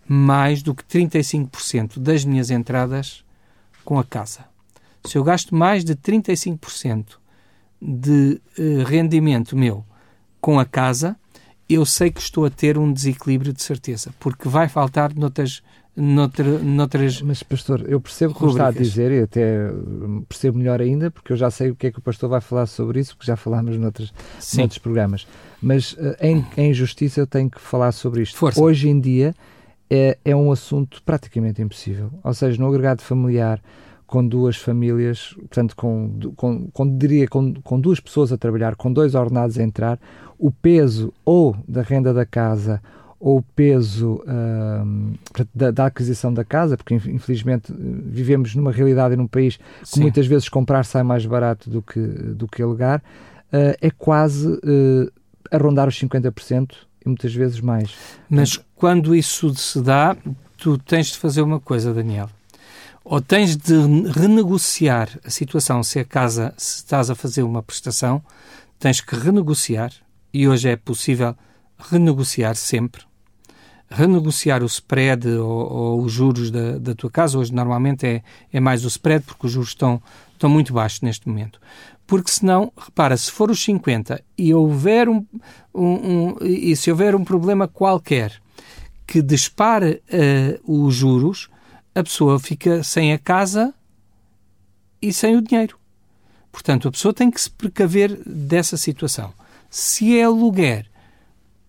mais 0.08 0.60
do 0.60 0.74
que 0.74 0.82
35% 0.82 2.00
das 2.00 2.24
minhas 2.24 2.50
entradas 2.50 3.24
com 3.84 3.96
a 3.96 4.02
casa. 4.02 4.49
Se 5.04 5.16
eu 5.16 5.24
gasto 5.24 5.54
mais 5.54 5.84
de 5.84 5.94
35% 5.94 7.18
de 7.80 8.40
uh, 8.58 8.84
rendimento 8.84 9.56
meu 9.56 9.84
com 10.40 10.58
a 10.58 10.64
casa, 10.64 11.16
eu 11.68 11.86
sei 11.86 12.10
que 12.10 12.20
estou 12.20 12.44
a 12.44 12.50
ter 12.50 12.76
um 12.76 12.92
desequilíbrio 12.92 13.52
de 13.52 13.62
certeza, 13.62 14.12
porque 14.18 14.48
vai 14.48 14.68
faltar 14.68 15.14
noutras, 15.14 15.62
noutra, 15.96 16.58
noutras. 16.58 17.22
Mas, 17.22 17.42
pastor, 17.42 17.84
eu 17.88 18.00
percebo 18.00 18.32
o 18.32 18.36
que 18.36 18.46
está 18.46 18.68
a 18.68 18.70
dizer 18.72 19.12
e 19.12 19.22
até 19.22 19.70
percebo 20.28 20.58
melhor 20.58 20.80
ainda, 20.80 21.10
porque 21.10 21.32
eu 21.32 21.36
já 21.36 21.50
sei 21.50 21.70
o 21.70 21.76
que 21.76 21.86
é 21.86 21.92
que 21.92 21.98
o 21.98 22.02
pastor 22.02 22.28
vai 22.28 22.40
falar 22.40 22.66
sobre 22.66 23.00
isso, 23.00 23.16
porque 23.16 23.26
já 23.26 23.36
falámos 23.36 23.76
noutros, 23.76 24.12
noutros 24.56 24.78
programas. 24.78 25.26
Mas 25.62 25.92
uh, 25.92 26.16
em, 26.20 26.44
em 26.56 26.74
justiça 26.74 27.20
eu 27.20 27.26
tenho 27.26 27.48
que 27.48 27.60
falar 27.60 27.92
sobre 27.92 28.22
isto. 28.22 28.36
Força. 28.36 28.60
Hoje 28.60 28.88
em 28.88 29.00
dia 29.00 29.34
é, 29.88 30.18
é 30.24 30.34
um 30.34 30.50
assunto 30.50 31.02
praticamente 31.04 31.62
impossível. 31.62 32.10
Ou 32.24 32.34
seja, 32.34 32.60
no 32.60 32.68
agregado 32.68 33.02
familiar 33.02 33.62
com 34.10 34.26
duas 34.26 34.56
famílias, 34.56 35.34
portanto, 35.38 35.76
com, 35.76 36.18
com, 36.34 36.66
com 36.72 36.98
diria, 36.98 37.28
com, 37.28 37.54
com 37.54 37.80
duas 37.80 38.00
pessoas 38.00 38.32
a 38.32 38.36
trabalhar, 38.36 38.74
com 38.74 38.92
dois 38.92 39.14
ordenados 39.14 39.56
a 39.56 39.62
entrar, 39.62 40.00
o 40.36 40.50
peso 40.50 41.14
ou 41.24 41.56
da 41.68 41.80
renda 41.80 42.12
da 42.12 42.26
casa 42.26 42.82
ou 43.20 43.38
o 43.38 43.42
peso 43.42 44.20
da, 45.54 45.70
da, 45.70 45.86
aquisição 45.86 46.34
da 46.34 46.42
casa, 46.42 46.76
porque 46.76 46.92
infelizmente 46.94 47.72
vivemos 47.72 48.52
numa 48.56 48.72
realidade 48.72 49.14
e 49.14 49.16
num 49.16 49.28
país 49.28 49.58
que 49.58 49.62
Sim. 49.84 50.00
muitas 50.00 50.26
vezes 50.26 50.48
comprar 50.48 50.84
sai 50.84 51.04
mais 51.04 51.24
barato 51.24 51.70
do 51.70 51.80
que, 51.80 52.00
do 52.00 52.48
que 52.48 52.62
alugar, 52.62 53.00
uh, 53.52 53.76
é 53.80 53.90
quase 53.90 54.48
uh, 54.48 55.12
a 55.52 55.56
rondar 55.56 55.86
os 55.86 55.94
50% 56.00 56.72
e 57.04 57.08
muitas 57.08 57.32
vezes 57.32 57.60
mais. 57.60 57.94
Mas 58.28 58.58
quando 58.74 59.14
isso 59.14 59.54
se 59.54 59.80
dá, 59.80 60.16
tu 60.56 60.78
tens 60.78 61.12
de 61.12 61.18
fazer 61.18 61.42
uma 61.42 61.60
coisa, 61.60 61.94
Daniel. 61.94 62.28
Ou 63.04 63.20
tens 63.20 63.56
de 63.56 63.74
renegociar 64.14 65.08
a 65.24 65.30
situação 65.30 65.82
se 65.82 65.98
a 65.98 66.04
casa, 66.04 66.52
se 66.56 66.76
estás 66.76 67.10
a 67.10 67.14
fazer 67.14 67.42
uma 67.42 67.62
prestação, 67.62 68.22
tens 68.78 69.00
que 69.00 69.16
renegociar 69.16 69.92
e 70.32 70.46
hoje 70.46 70.68
é 70.68 70.76
possível 70.76 71.34
renegociar 71.78 72.54
sempre, 72.54 73.02
renegociar 73.90 74.62
o 74.62 74.66
spread 74.66 75.26
ou, 75.28 75.72
ou 75.72 76.02
os 76.02 76.12
juros 76.12 76.50
da, 76.50 76.78
da, 76.78 76.94
tua 76.94 77.10
casa. 77.10 77.38
Hoje, 77.38 77.52
normalmente, 77.52 78.06
é, 78.06 78.22
é 78.52 78.60
mais 78.60 78.84
o 78.84 78.88
spread, 78.88 79.24
porque 79.24 79.46
os 79.46 79.52
juros 79.52 79.70
estão, 79.70 80.00
estão 80.32 80.48
muito 80.48 80.72
baixos 80.72 81.00
neste 81.00 81.28
momento. 81.28 81.60
Porque 82.06 82.30
senão, 82.30 82.72
repara, 82.76 83.16
se 83.16 83.30
for 83.30 83.50
os 83.50 83.62
50 83.62 84.22
e 84.36 84.54
houver 84.54 85.08
um, 85.08 85.26
um, 85.74 85.84
um 85.84 86.36
e 86.44 86.74
se 86.76 86.90
houver 86.90 87.14
um 87.14 87.24
problema 87.24 87.66
qualquer 87.66 88.40
que 89.06 89.20
dispare 89.20 90.02
uh, 90.12 90.86
os 90.86 90.94
juros, 90.94 91.49
a 91.94 92.02
pessoa 92.02 92.38
fica 92.38 92.82
sem 92.82 93.12
a 93.12 93.18
casa 93.18 93.74
e 95.00 95.12
sem 95.12 95.36
o 95.36 95.42
dinheiro. 95.42 95.78
Portanto, 96.52 96.88
a 96.88 96.90
pessoa 96.90 97.14
tem 97.14 97.30
que 97.30 97.40
se 97.40 97.50
precaver 97.50 98.20
dessa 98.26 98.76
situação. 98.76 99.32
Se 99.68 100.18
é 100.18 100.24
aluguer, 100.24 100.86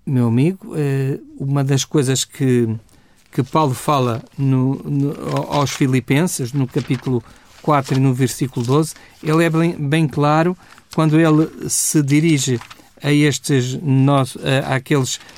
meu 0.06 0.28
amigo, 0.28 0.74
eh, 0.76 1.20
uma 1.40 1.64
das 1.64 1.86
coisas 1.86 2.26
que, 2.26 2.68
que 3.32 3.44
Paulo 3.44 3.74
fala 3.74 4.24
no, 4.38 4.76
no, 4.76 5.12
aos 5.52 5.72
Filipenses, 5.72 6.52
no 6.52 6.68
capítulo 6.68 7.24
4 7.62 7.98
e 7.98 8.00
no 8.00 8.14
versículo 8.14 8.66
12, 8.66 8.96
ele 9.24 9.44
é 9.44 9.50
bem, 9.50 9.76
bem 9.78 10.08
claro 10.08 10.58
quando 10.96 11.20
ele 11.20 11.70
se 11.70 12.02
dirige 12.02 12.60
a 13.02 13.12
estes 13.12 13.76
nós, 13.82 14.38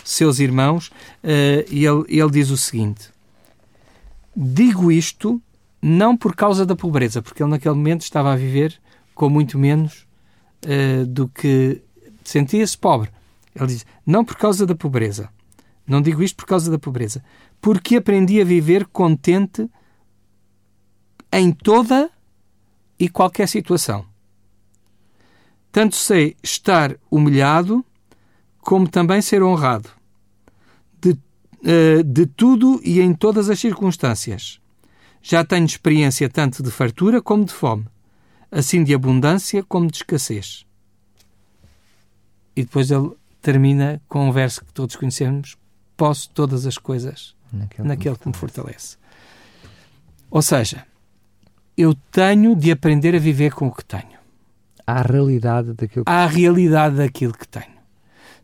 seus 0.03 0.39
irmãos, 0.39 0.91
eh, 1.23 1.65
ele, 1.69 2.05
ele 2.07 2.31
diz 2.31 2.49
o 2.49 2.57
seguinte: 2.57 3.12
Digo 4.35 4.91
isto 4.91 5.41
não 5.81 6.15
por 6.15 6.35
causa 6.35 6.65
da 6.65 6.75
pobreza, 6.75 7.21
porque 7.21 7.43
ele 7.43 7.51
naquele 7.51 7.75
momento 7.75 8.01
estava 8.01 8.31
a 8.31 8.35
viver 8.35 8.79
com 9.13 9.29
muito 9.29 9.59
menos 9.59 10.07
uh, 10.65 11.05
do 11.05 11.27
que 11.27 11.81
sentia-se 12.23 12.77
pobre. 12.77 13.11
Ele 13.55 13.67
diz: 13.67 13.85
Não 14.05 14.23
por 14.23 14.37
causa 14.37 14.65
da 14.65 14.75
pobreza. 14.75 15.29
Não 15.85 16.01
digo 16.01 16.23
isto 16.23 16.37
por 16.37 16.45
causa 16.45 16.71
da 16.71 16.79
pobreza. 16.79 17.23
Porque 17.61 17.97
aprendi 17.97 18.41
a 18.41 18.45
viver 18.45 18.85
contente 18.87 19.69
em 21.31 21.51
toda 21.51 22.09
e 22.97 23.09
qualquer 23.09 23.47
situação. 23.47 24.05
Tanto 25.71 25.95
sei 25.95 26.37
estar 26.41 26.95
humilhado, 27.09 27.83
como 28.61 28.87
também 28.87 29.21
ser 29.21 29.43
honrado. 29.43 29.89
De, 31.63 32.01
uh, 32.01 32.03
de 32.03 32.25
tudo 32.25 32.81
e 32.83 32.99
em 32.99 33.13
todas 33.13 33.49
as 33.49 33.59
circunstâncias. 33.59 34.59
Já 35.21 35.45
tenho 35.45 35.65
experiência 35.65 36.29
tanto 36.29 36.61
de 36.61 36.69
fartura 36.69 37.21
como 37.21 37.45
de 37.45 37.53
fome, 37.53 37.85
assim 38.51 38.83
de 38.83 38.93
abundância 38.93 39.63
como 39.63 39.87
de 39.87 39.97
escassez. 39.97 40.65
E 42.55 42.63
depois 42.63 42.91
ele 42.91 43.11
termina 43.41 44.01
com 44.07 44.27
um 44.27 44.31
verso 44.31 44.65
que 44.65 44.73
todos 44.73 44.95
conhecemos: 44.95 45.57
Posso 45.95 46.29
todas 46.29 46.65
as 46.65 46.77
coisas 46.77 47.35
naquele, 47.51 47.87
naquele 47.87 48.15
que 48.17 48.27
me 48.27 48.35
fortalece. 48.35 48.97
Ou 50.29 50.41
seja, 50.41 50.85
eu 51.77 51.95
tenho 52.11 52.55
de 52.55 52.71
aprender 52.71 53.15
a 53.15 53.19
viver 53.19 53.53
com 53.53 53.67
o 53.67 53.71
que 53.71 53.85
tenho. 53.85 54.19
À 54.85 55.01
realidade 55.01 55.73
daquilo 55.73 56.03
que... 56.05 56.11
À 56.11 56.25
realidade 56.25 56.97
daquilo 56.97 57.33
que 57.33 57.47
tenho. 57.47 57.77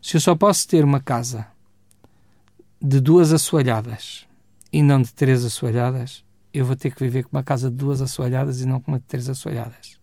Se 0.00 0.16
eu 0.16 0.20
só 0.20 0.34
posso 0.34 0.66
ter 0.66 0.84
uma 0.84 1.00
casa 1.00 1.46
de 2.80 3.00
duas 3.00 3.32
assoalhadas 3.32 4.26
e 4.72 4.82
não 4.82 5.02
de 5.02 5.12
três 5.12 5.44
assoalhadas, 5.44 6.24
eu 6.52 6.64
vou 6.64 6.76
ter 6.76 6.94
que 6.94 7.02
viver 7.02 7.24
com 7.24 7.36
uma 7.36 7.42
casa 7.42 7.70
de 7.70 7.76
duas 7.76 8.00
assoalhadas 8.00 8.60
e 8.60 8.66
não 8.66 8.80
com 8.80 8.92
uma 8.92 8.98
de 8.98 9.04
três 9.04 9.28
assoalhadas. 9.28 9.98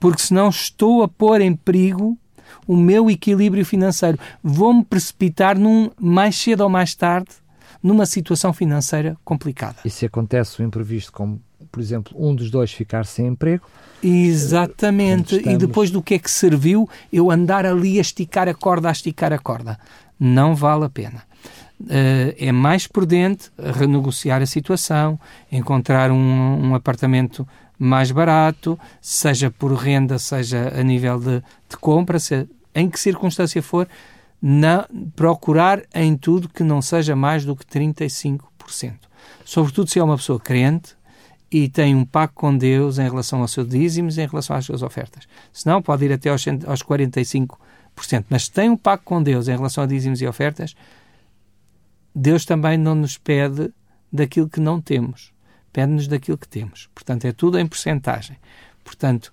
Porque 0.00 0.22
senão 0.22 0.48
estou 0.48 1.02
a 1.02 1.08
pôr 1.08 1.40
em 1.40 1.54
perigo 1.54 2.16
o 2.66 2.76
meu 2.76 3.10
equilíbrio 3.10 3.64
financeiro. 3.64 4.18
Vou-me 4.42 4.84
precipitar 4.84 5.58
num, 5.58 5.90
mais 6.00 6.36
cedo 6.36 6.62
ou 6.62 6.68
mais 6.68 6.94
tarde 6.94 7.30
numa 7.82 8.06
situação 8.06 8.52
financeira 8.52 9.16
complicada. 9.24 9.76
E 9.84 9.90
se 9.90 10.06
acontece 10.06 10.60
o 10.60 10.64
imprevisto, 10.64 11.12
como 11.12 11.40
por 11.70 11.80
exemplo 11.80 12.14
um 12.16 12.34
dos 12.34 12.50
dois 12.50 12.72
ficar 12.72 13.04
sem 13.06 13.26
emprego? 13.26 13.66
Exatamente. 14.02 15.36
Estamos... 15.36 15.54
E 15.54 15.66
depois 15.66 15.90
do 15.90 16.02
que 16.02 16.14
é 16.14 16.18
que 16.18 16.30
serviu 16.30 16.88
eu 17.12 17.30
andar 17.30 17.66
ali 17.66 17.98
a 17.98 18.00
esticar 18.00 18.48
a 18.48 18.54
corda, 18.54 18.88
a 18.88 18.92
esticar 18.92 19.32
a 19.32 19.38
corda? 19.38 19.78
Não 20.18 20.54
vale 20.54 20.84
a 20.84 20.88
pena. 20.88 21.27
Uh, 21.80 22.34
é 22.36 22.50
mais 22.50 22.88
prudente 22.88 23.52
renegociar 23.56 24.42
a 24.42 24.46
situação, 24.46 25.18
encontrar 25.50 26.10
um, 26.10 26.70
um 26.70 26.74
apartamento 26.74 27.46
mais 27.78 28.10
barato, 28.10 28.78
seja 29.00 29.50
por 29.50 29.72
renda, 29.74 30.18
seja 30.18 30.72
a 30.76 30.82
nível 30.82 31.20
de, 31.20 31.40
de 31.68 31.76
compra, 31.80 32.18
se, 32.18 32.48
em 32.74 32.90
que 32.90 32.98
circunstância 32.98 33.62
for, 33.62 33.88
na, 34.42 34.88
procurar 35.14 35.82
em 35.94 36.16
tudo 36.16 36.48
que 36.48 36.64
não 36.64 36.82
seja 36.82 37.14
mais 37.14 37.44
do 37.44 37.54
que 37.54 37.64
35%. 37.64 38.40
Sobretudo 39.44 39.88
se 39.88 39.98
é 39.98 40.04
uma 40.04 40.16
pessoa 40.16 40.40
crente 40.40 40.96
e 41.50 41.68
tem 41.68 41.94
um 41.94 42.04
pacto 42.04 42.34
com 42.34 42.56
Deus 42.56 42.98
em 42.98 43.04
relação 43.04 43.40
aos 43.40 43.52
seus 43.52 43.68
dízimos, 43.68 44.18
em 44.18 44.26
relação 44.26 44.54
às 44.54 44.64
suas 44.64 44.82
ofertas. 44.82 45.26
Senão 45.52 45.80
pode 45.80 46.04
ir 46.04 46.12
até 46.12 46.30
aos, 46.30 46.44
aos 46.66 46.82
45%. 46.82 47.48
Mas 48.28 48.44
se 48.44 48.52
tem 48.52 48.68
um 48.68 48.76
pacto 48.76 49.04
com 49.04 49.22
Deus 49.22 49.48
em 49.48 49.56
relação 49.56 49.84
a 49.84 49.86
dízimos 49.86 50.20
e 50.20 50.26
ofertas, 50.26 50.74
Deus 52.18 52.44
também 52.44 52.76
não 52.76 52.94
nos 52.94 53.16
pede 53.16 53.72
daquilo 54.12 54.48
que 54.48 54.60
não 54.60 54.80
temos 54.80 55.32
depende-nos 55.78 56.08
daquilo 56.08 56.38
que 56.38 56.48
temos. 56.48 56.88
Portanto, 56.94 57.24
é 57.24 57.32
tudo 57.32 57.58
em 57.58 57.66
percentagem. 57.66 58.36
Portanto, 58.82 59.32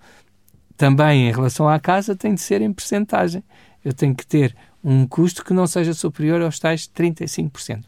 também 0.76 1.28
em 1.28 1.32
relação 1.32 1.68
à 1.68 1.80
casa 1.80 2.14
tem 2.14 2.34
de 2.34 2.40
ser 2.40 2.60
em 2.62 2.72
percentagem. 2.72 3.42
Eu 3.84 3.92
tenho 3.92 4.14
que 4.14 4.26
ter 4.26 4.54
um 4.84 5.06
custo 5.06 5.44
que 5.44 5.52
não 5.52 5.66
seja 5.66 5.92
superior 5.94 6.40
aos 6.42 6.58
tais 6.58 6.88
35%. 6.88 7.84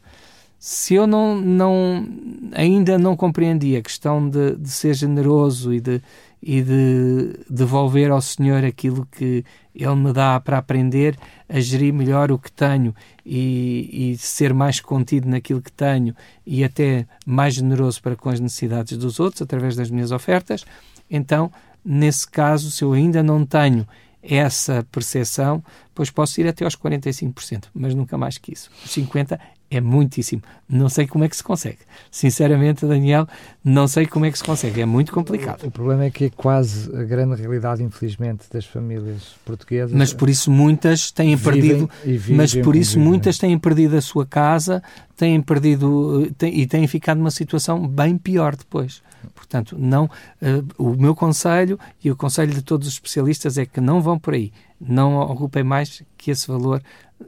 Se 0.58 0.94
eu 0.94 1.06
não, 1.06 1.36
não, 1.36 2.08
ainda 2.52 2.98
não 2.98 3.16
compreendi 3.16 3.76
a 3.76 3.82
questão 3.82 4.28
de, 4.28 4.56
de 4.56 4.68
ser 4.68 4.94
generoso 4.94 5.72
e 5.72 5.80
de, 5.80 6.02
e 6.42 6.62
de 6.62 7.40
devolver 7.50 8.10
ao 8.10 8.20
Senhor 8.20 8.64
aquilo 8.64 9.06
que 9.10 9.44
Ele 9.74 9.96
me 9.96 10.12
dá 10.12 10.38
para 10.38 10.58
aprender 10.58 11.18
a 11.48 11.58
gerir 11.60 11.92
melhor 11.92 12.30
o 12.30 12.38
que 12.38 12.50
tenho 12.50 12.94
e, 13.24 14.12
e 14.12 14.18
ser 14.18 14.54
mais 14.54 14.80
contido 14.80 15.28
naquilo 15.28 15.60
que 15.60 15.72
tenho 15.72 16.14
e 16.46 16.62
até 16.62 17.06
mais 17.26 17.54
generoso 17.54 18.00
para 18.00 18.16
com 18.16 18.28
as 18.28 18.40
necessidades 18.40 18.96
dos 18.96 19.18
outros 19.18 19.42
através 19.42 19.76
das 19.76 19.90
minhas 19.90 20.12
ofertas, 20.12 20.64
então, 21.10 21.50
nesse 21.84 22.28
caso, 22.28 22.70
se 22.70 22.84
eu 22.84 22.92
ainda 22.92 23.22
não 23.22 23.44
tenho 23.44 23.86
essa 24.22 24.86
percepção, 24.90 25.62
pois 25.94 26.10
posso 26.10 26.40
ir 26.40 26.46
até 26.46 26.64
aos 26.64 26.76
45%, 26.76 27.64
mas 27.72 27.94
nunca 27.94 28.18
mais 28.18 28.36
que 28.36 28.52
isso. 28.52 28.70
Os 28.84 28.90
50% 28.90 29.38
é 29.70 29.80
muitíssimo. 29.80 30.42
Não 30.68 30.88
sei 30.88 31.06
como 31.06 31.24
é 31.24 31.28
que 31.28 31.36
se 31.36 31.42
consegue. 31.42 31.78
Sinceramente, 32.10 32.86
Daniel, 32.86 33.26
não 33.62 33.86
sei 33.86 34.06
como 34.06 34.24
é 34.24 34.30
que 34.30 34.38
se 34.38 34.44
consegue. 34.44 34.80
É 34.80 34.86
muito 34.86 35.12
complicado. 35.12 35.66
O, 35.66 35.70
problema 35.70 36.04
é 36.04 36.10
que 36.10 36.26
é 36.26 36.30
quase 36.30 36.94
a 36.96 37.02
grande 37.04 37.40
realidade, 37.40 37.82
infelizmente, 37.82 38.44
das 38.50 38.64
famílias 38.64 39.34
portuguesas. 39.44 39.92
Mas 39.92 40.12
por 40.12 40.28
isso 40.28 40.50
muitas 40.50 41.10
têm 41.10 41.36
perdido. 41.36 41.88
Mas 42.30 42.54
por 42.54 42.74
isso 42.76 42.98
muitas 42.98 43.38
têm 43.38 43.58
perdido 43.58 43.96
a 43.96 44.00
sua 44.00 44.26
casa, 44.26 44.82
têm 45.16 45.40
perdido 45.40 46.30
têm, 46.38 46.60
e 46.60 46.66
têm 46.66 46.86
ficado 46.86 47.18
numa 47.18 47.30
situação 47.30 47.86
bem 47.86 48.16
pior 48.16 48.56
depois. 48.56 49.02
Portanto, 49.34 49.76
não, 49.78 50.04
uh, 50.04 50.66
o 50.78 50.96
meu 50.96 51.14
conselho 51.14 51.78
e 52.02 52.10
o 52.10 52.16
conselho 52.16 52.52
de 52.52 52.62
todos 52.62 52.86
os 52.86 52.94
especialistas 52.94 53.58
é 53.58 53.66
que 53.66 53.80
não 53.80 54.00
vão 54.00 54.18
por 54.18 54.34
aí. 54.34 54.52
Não 54.80 55.18
ocupem 55.18 55.64
mais 55.64 56.02
que 56.16 56.30
esse 56.30 56.46
valor 56.46 56.82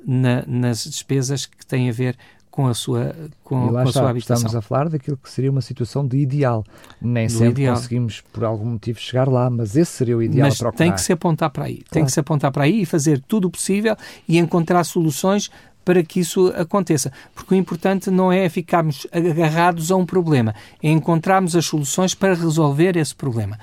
na, 0.07 0.45
nas 0.47 0.85
despesas 0.85 1.47
que 1.47 1.67
têm 1.67 1.89
a 1.89 1.93
ver 1.93 2.17
com 2.51 2.67
a 2.67 2.75
sua, 2.75 3.15
com, 3.45 3.69
com 3.69 3.77
a 3.77 3.87
sua 3.87 4.11
habitação. 4.11 4.37
Estamos 4.37 4.57
a 4.57 4.61
falar 4.61 4.89
daquilo 4.89 5.17
que 5.17 5.31
seria 5.31 5.51
uma 5.51 5.61
situação 5.61 6.07
de 6.07 6.19
ideal. 6.19 6.65
Nem 7.01 7.27
Do 7.27 7.33
sempre 7.33 7.63
ideal. 7.63 7.77
conseguimos, 7.77 8.21
por 8.33 8.45
algum 8.45 8.67
motivo, 8.67 8.99
chegar 8.99 9.29
lá, 9.29 9.49
mas 9.49 9.77
esse 9.77 9.93
seria 9.93 10.17
o 10.17 10.23
ideal 10.23 10.49
mas 10.49 10.57
a 10.57 10.59
procurar. 10.59 10.85
tem 10.85 10.93
que 10.93 11.01
se 11.01 11.13
apontar 11.13 11.51
para 11.51 11.65
aí. 11.65 11.77
Claro. 11.77 11.91
Tem 11.91 12.05
que 12.05 12.13
se 12.13 12.21
apontar 12.21 12.51
para 12.51 12.65
aí 12.65 12.83
e 12.83 12.87
fazer 12.87 13.23
tudo 13.27 13.47
o 13.47 13.51
possível 13.51 13.97
e 14.29 14.37
encontrar 14.37 14.83
soluções 14.85 15.51
para 15.85 16.03
que 16.03 16.21
isso 16.21 16.49
aconteça. 16.57 17.13
Porque 17.35 17.55
o 17.55 17.57
importante 17.57 18.11
não 18.11 18.33
é 18.33 18.49
ficarmos 18.49 19.07
agarrados 19.13 19.91
a 19.91 19.97
um 19.97 20.05
problema, 20.05 20.55
é 20.83 20.91
encontrarmos 20.91 21.55
as 21.57 21.65
soluções 21.65 22.15
para 22.15 22.35
resolver 22.35 22.97
esse 22.97 23.15
problema. 23.15 23.59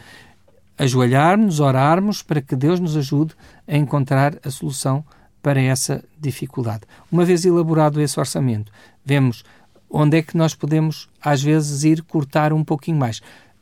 Ajoelharmos, 0.78 1.60
orarmos 1.60 2.22
para 2.22 2.42
que 2.42 2.56
Deus 2.56 2.80
nos 2.80 2.96
ajude 2.96 3.34
a 3.68 3.76
encontrar 3.76 4.38
a 4.44 4.50
solução 4.50 5.04
para 5.48 5.62
essa 5.62 6.04
dificuldade. 6.20 6.82
Uma 7.10 7.24
vez 7.24 7.46
elaborado 7.46 8.02
esse 8.02 8.20
orçamento, 8.20 8.70
vemos 9.06 9.46
onde 9.90 10.18
é 10.18 10.22
que 10.22 10.36
nós 10.36 10.54
podemos, 10.54 11.08
às 11.22 11.42
vezes, 11.42 11.86
ir 11.86 12.02
cortar 12.02 12.52
um 12.52 12.66
pouquinho 12.66 12.98
mais. 12.98 13.22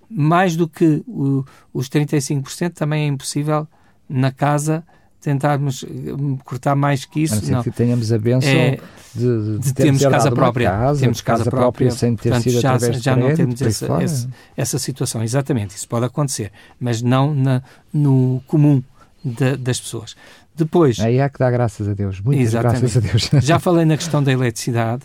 Mais 0.10 0.56
do 0.56 0.68
que 0.68 1.04
o, 1.08 1.46
os 1.72 1.88
35% 1.88 2.72
também 2.74 3.04
é 3.04 3.08
impossível 3.08 3.68
na 4.10 4.32
casa 4.32 4.84
tentarmos 5.22 5.84
hum, 5.84 6.38
cortar 6.44 6.76
mais 6.76 7.06
que 7.06 7.22
isso. 7.22 7.36
A 7.36 7.52
não, 7.52 7.62
que 7.62 7.70
tenhamos 7.70 8.12
a 8.12 8.18
benção 8.18 8.50
é, 8.50 8.80
de, 9.14 9.44
de, 9.44 9.60
de 9.60 9.74
termos 9.76 10.04
casa 10.04 10.32
própria. 10.32 10.72
Casa, 10.72 11.00
temos 11.02 11.22
casa, 11.22 11.44
casa 11.44 11.52
própria, 11.52 11.92
sem 11.92 12.16
ter 12.16 12.30
portanto, 12.30 12.50
sido 12.50 12.62
já, 12.62 12.78
já 12.80 13.16
não 13.16 13.36
temos 13.36 13.62
essa, 13.62 13.86
essa, 14.02 14.30
essa, 14.58 14.80
situação. 14.80 15.22
Exatamente, 15.22 15.76
isso 15.76 15.88
pode 15.88 16.06
acontecer, 16.06 16.52
mas 16.80 17.04
não 17.04 17.36
na, 17.36 17.62
no 17.94 18.42
comum 18.48 18.82
de, 19.26 19.58
das 19.58 19.80
pessoas. 19.80 20.16
Depois. 20.56 21.00
Aí 21.00 21.20
há 21.20 21.28
que 21.30 21.40
dar 21.40 21.52
graças 21.52 21.90
a 21.90 21.94
Deus. 21.94 22.22
Muitas 22.22 22.46
exatamente. 22.46 22.82
graças 22.82 22.98
a 22.98 23.00
Deus. 23.00 23.30
Já 23.44 23.60
falei 23.60 23.84
na 23.84 23.98
questão 23.98 24.24
da 24.24 24.32
eletricidade. 24.32 25.04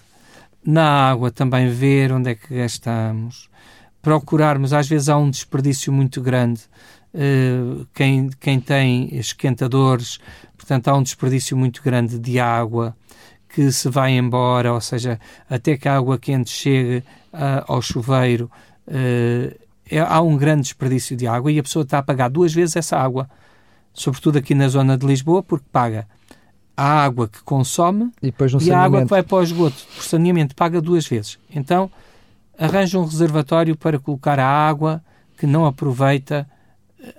Na 0.64 1.11
água 1.11 1.30
também 1.30 1.70
ver 1.70 2.12
onde 2.12 2.30
é 2.30 2.35
que 2.35 2.54
gastamos. 2.54 3.48
Procurarmos, 4.02 4.72
às 4.72 4.87
vezes 4.87 5.09
há 5.09 5.16
um 5.16 5.30
desperdício 5.30 5.92
muito 5.92 6.20
grande 6.20 6.61
eh, 7.12 7.85
quem, 7.92 8.30
quem 8.38 8.61
tem 8.61 9.14
esquentadores, 9.16 10.20
portanto, 10.56 10.88
há 10.88 10.96
um 10.96 11.02
desperdício 11.02 11.56
muito 11.56 11.83
grande 11.83 12.18
de 12.18 12.38
água 12.38 12.96
que 13.48 13.70
se 13.72 13.88
vai 13.88 14.12
embora, 14.12 14.72
ou 14.72 14.80
seja, 14.80 15.18
até 15.48 15.76
que 15.76 15.88
a 15.88 15.96
água 15.96 16.18
quente 16.18 16.50
chegue 16.50 16.98
uh, 17.33 17.64
ao 17.66 17.83
chuveiro, 17.83 18.48
uh, 18.87 19.59
é, 19.90 19.98
há 19.98 20.20
um 20.20 20.37
grande 20.37 20.62
desperdício 20.62 21.16
de 21.16 21.26
água 21.26 21.50
e 21.50 21.59
a 21.59 21.62
pessoa 21.64 21.83
está 21.83 21.98
a 21.98 22.02
pagar 22.02 22.30
duas 22.30 22.54
vezes 22.54 22.76
essa 22.76 22.96
água, 22.96 23.28
sobretudo 24.00 24.38
aqui 24.38 24.54
na 24.54 24.66
zona 24.66 24.96
de 24.96 25.06
Lisboa, 25.06 25.42
porque 25.42 25.66
paga 25.70 26.06
a 26.74 27.04
água 27.04 27.28
que 27.28 27.42
consome 27.42 28.10
e, 28.22 28.32
e 28.62 28.72
a 28.72 28.80
água 28.80 29.02
que 29.02 29.08
vai 29.08 29.22
para 29.22 29.36
o 29.36 29.42
esgoto. 29.42 29.76
Por 29.94 30.02
saneamento, 30.02 30.54
paga 30.54 30.80
duas 30.80 31.06
vezes. 31.06 31.38
Então, 31.54 31.90
arranja 32.58 32.98
um 32.98 33.04
reservatório 33.04 33.76
para 33.76 33.98
colocar 33.98 34.40
a 34.40 34.46
água 34.46 35.04
que 35.36 35.46
não 35.46 35.66
aproveita 35.66 36.48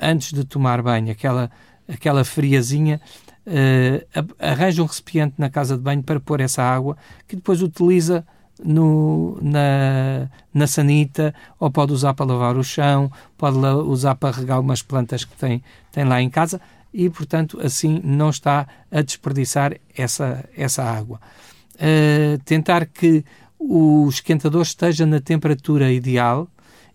antes 0.01 0.33
de 0.33 0.43
tomar 0.43 0.81
banho, 0.81 1.11
aquela, 1.11 1.51
aquela 1.87 2.23
friazinha, 2.23 2.99
uh, 3.45 4.35
arranja 4.39 4.81
um 4.81 4.87
recipiente 4.87 5.35
na 5.37 5.51
casa 5.51 5.77
de 5.77 5.83
banho 5.83 6.01
para 6.01 6.19
pôr 6.19 6.41
essa 6.41 6.63
água, 6.63 6.97
que 7.27 7.35
depois 7.35 7.61
utiliza 7.61 8.25
no, 8.63 9.38
na, 9.41 10.30
na 10.54 10.67
sanita, 10.67 11.34
ou 11.60 11.71
pode 11.71 11.93
usar 11.93 12.13
para 12.13 12.26
lavar 12.26 12.58
o 12.58 12.63
chão, 12.63 13.12
pode 13.38 13.58
usar 13.58 14.15
para 14.15 14.36
regar 14.36 14.60
umas 14.60 14.82
plantas 14.82 15.24
que 15.24 15.36
tem, 15.36 15.63
tem 15.91 16.04
lá 16.04 16.21
em 16.21 16.30
casa, 16.30 16.60
e, 16.93 17.10
portanto, 17.10 17.60
assim 17.62 18.02
não 18.04 18.30
está 18.30 18.67
a 18.91 19.02
desperdiçar 19.02 19.76
essa, 19.95 20.43
essa 20.56 20.84
água. 20.84 21.19
Uh, 21.76 22.38
tentar 22.43 22.86
que 22.86 23.24
o 23.58 24.08
esquentador 24.10 24.62
esteja 24.62 25.06
na 25.06 25.19
temperatura 25.19 25.91
ideal, 25.91 26.47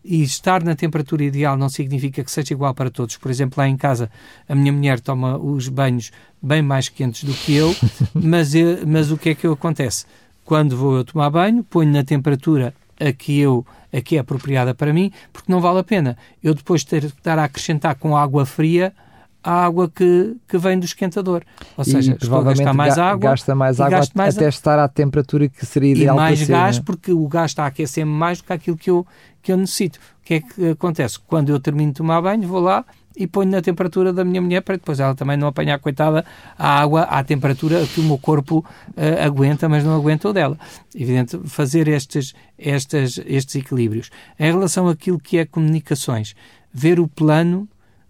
e 0.06 0.22
estar 0.22 0.62
na 0.62 0.76
temperatura 0.76 1.24
ideal 1.24 1.56
não 1.56 1.68
significa 1.68 2.22
que 2.22 2.30
seja 2.30 2.54
igual 2.54 2.72
para 2.72 2.90
todos. 2.90 3.16
Por 3.16 3.28
exemplo, 3.28 3.60
lá 3.60 3.68
em 3.68 3.76
casa, 3.76 4.08
a 4.48 4.54
minha 4.54 4.72
mulher 4.72 5.00
toma 5.00 5.36
os 5.36 5.68
banhos 5.68 6.12
bem 6.40 6.62
mais 6.62 6.88
quentes 6.88 7.24
do 7.24 7.34
que 7.34 7.54
eu, 7.54 7.74
mas, 8.14 8.54
eu, 8.54 8.86
mas 8.86 9.10
o 9.10 9.18
que 9.18 9.30
é 9.30 9.34
que 9.34 9.46
acontece? 9.46 10.06
Quando 10.46 10.76
vou 10.76 10.96
eu 10.96 11.04
tomar 11.04 11.28
banho, 11.28 11.64
ponho 11.64 11.90
na 11.90 12.04
temperatura 12.04 12.72
a 12.98 13.12
que, 13.12 13.38
eu, 13.38 13.66
a 13.92 14.00
que 14.00 14.16
é 14.16 14.20
apropriada 14.20 14.72
para 14.74 14.92
mim, 14.92 15.10
porque 15.32 15.50
não 15.50 15.60
vale 15.60 15.80
a 15.80 15.84
pena 15.84 16.16
eu 16.42 16.54
depois 16.54 16.84
ter 16.84 17.00
que 17.00 17.18
estar 17.18 17.36
a 17.36 17.44
acrescentar 17.44 17.96
com 17.96 18.16
água 18.16 18.46
fria 18.46 18.94
a 19.42 19.64
água 19.64 19.88
que, 19.88 20.36
que 20.48 20.56
vem 20.56 20.78
do 20.78 20.84
esquentador. 20.84 21.42
Ou 21.76 21.84
seja, 21.84 22.12
e, 22.12 22.14
estou 22.14 22.38
a 22.38 22.42
gastar 22.42 22.72
mais 22.72 22.96
água. 22.96 23.30
Gasta 23.30 23.54
mais 23.54 23.80
água 23.80 24.00
mais 24.14 24.36
até 24.36 24.46
a... 24.46 24.48
estar 24.48 24.78
à 24.78 24.88
temperatura 24.88 25.48
que 25.48 25.66
seria 25.66 25.92
ideal 25.92 26.16
E 26.16 26.18
mais 26.18 26.44
para 26.44 26.56
gás, 26.56 26.74
ser, 26.76 26.80
né? 26.80 26.84
porque 26.86 27.12
o 27.12 27.28
gás 27.28 27.50
está 27.50 27.64
a 27.64 27.66
aquecer-me 27.66 28.10
mais 28.10 28.38
do 28.38 28.44
que 28.44 28.52
aquilo 28.52 28.76
que 28.76 28.90
eu, 28.90 29.06
que 29.42 29.52
eu 29.52 29.56
necessito. 29.56 29.98
O 29.98 30.24
que 30.24 30.34
é 30.34 30.40
que 30.40 30.68
acontece? 30.70 31.18
Quando 31.20 31.50
eu 31.50 31.60
termino 31.60 31.92
de 31.92 31.98
tomar 31.98 32.20
banho, 32.20 32.46
vou 32.46 32.60
lá 32.60 32.84
e 33.16 33.26
ponho 33.26 33.50
na 33.50 33.62
temperatura 33.62 34.12
da 34.12 34.24
minha 34.24 34.42
mulher 34.42 34.60
para 34.60 34.76
depois 34.76 35.00
ela 35.00 35.14
também 35.14 35.36
não 35.36 35.48
apanhar, 35.48 35.78
coitada, 35.78 36.24
a 36.58 36.80
água 36.80 37.02
à 37.02 37.24
temperatura 37.24 37.86
que 37.86 38.00
o 38.00 38.04
meu 38.04 38.18
corpo 38.18 38.58
uh, 38.58 39.24
aguenta, 39.24 39.68
mas 39.68 39.82
não 39.82 39.96
aguenta 39.96 40.28
o 40.28 40.32
dela. 40.32 40.58
Evidente, 40.94 41.38
fazer 41.46 41.88
estes, 41.88 42.34
estes, 42.58 43.18
estes 43.24 43.56
equilíbrios. 43.56 44.10
Em 44.38 44.52
relação 44.52 44.86
àquilo 44.88 45.18
que 45.18 45.38
é 45.38 45.46
comunicações, 45.46 46.36
ver 46.72 47.00
o 47.00 47.08
plano 47.08 47.66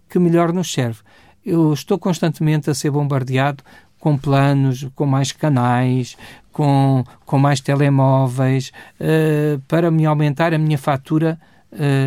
que 0.09 0.19
melhor 0.19 0.51
nos 0.51 0.71
serve. 0.71 0.99
Eu 1.45 1.71
estou 1.71 1.97
constantemente 1.97 2.69
a 2.69 2.73
ser 2.73 2.91
bombardeado 2.91 3.63
com 3.99 4.17
planos, 4.17 4.87
com 4.93 5.05
mais 5.05 5.31
canais, 5.31 6.17
com, 6.51 7.03
com 7.25 7.39
mais 7.39 7.61
telemóveis, 7.61 8.71
uh, 8.99 9.59
para 9.67 9.89
me 9.89 10.05
aumentar 10.05 10.53
a 10.53 10.57
minha 10.57 10.77
fatura 10.77 11.39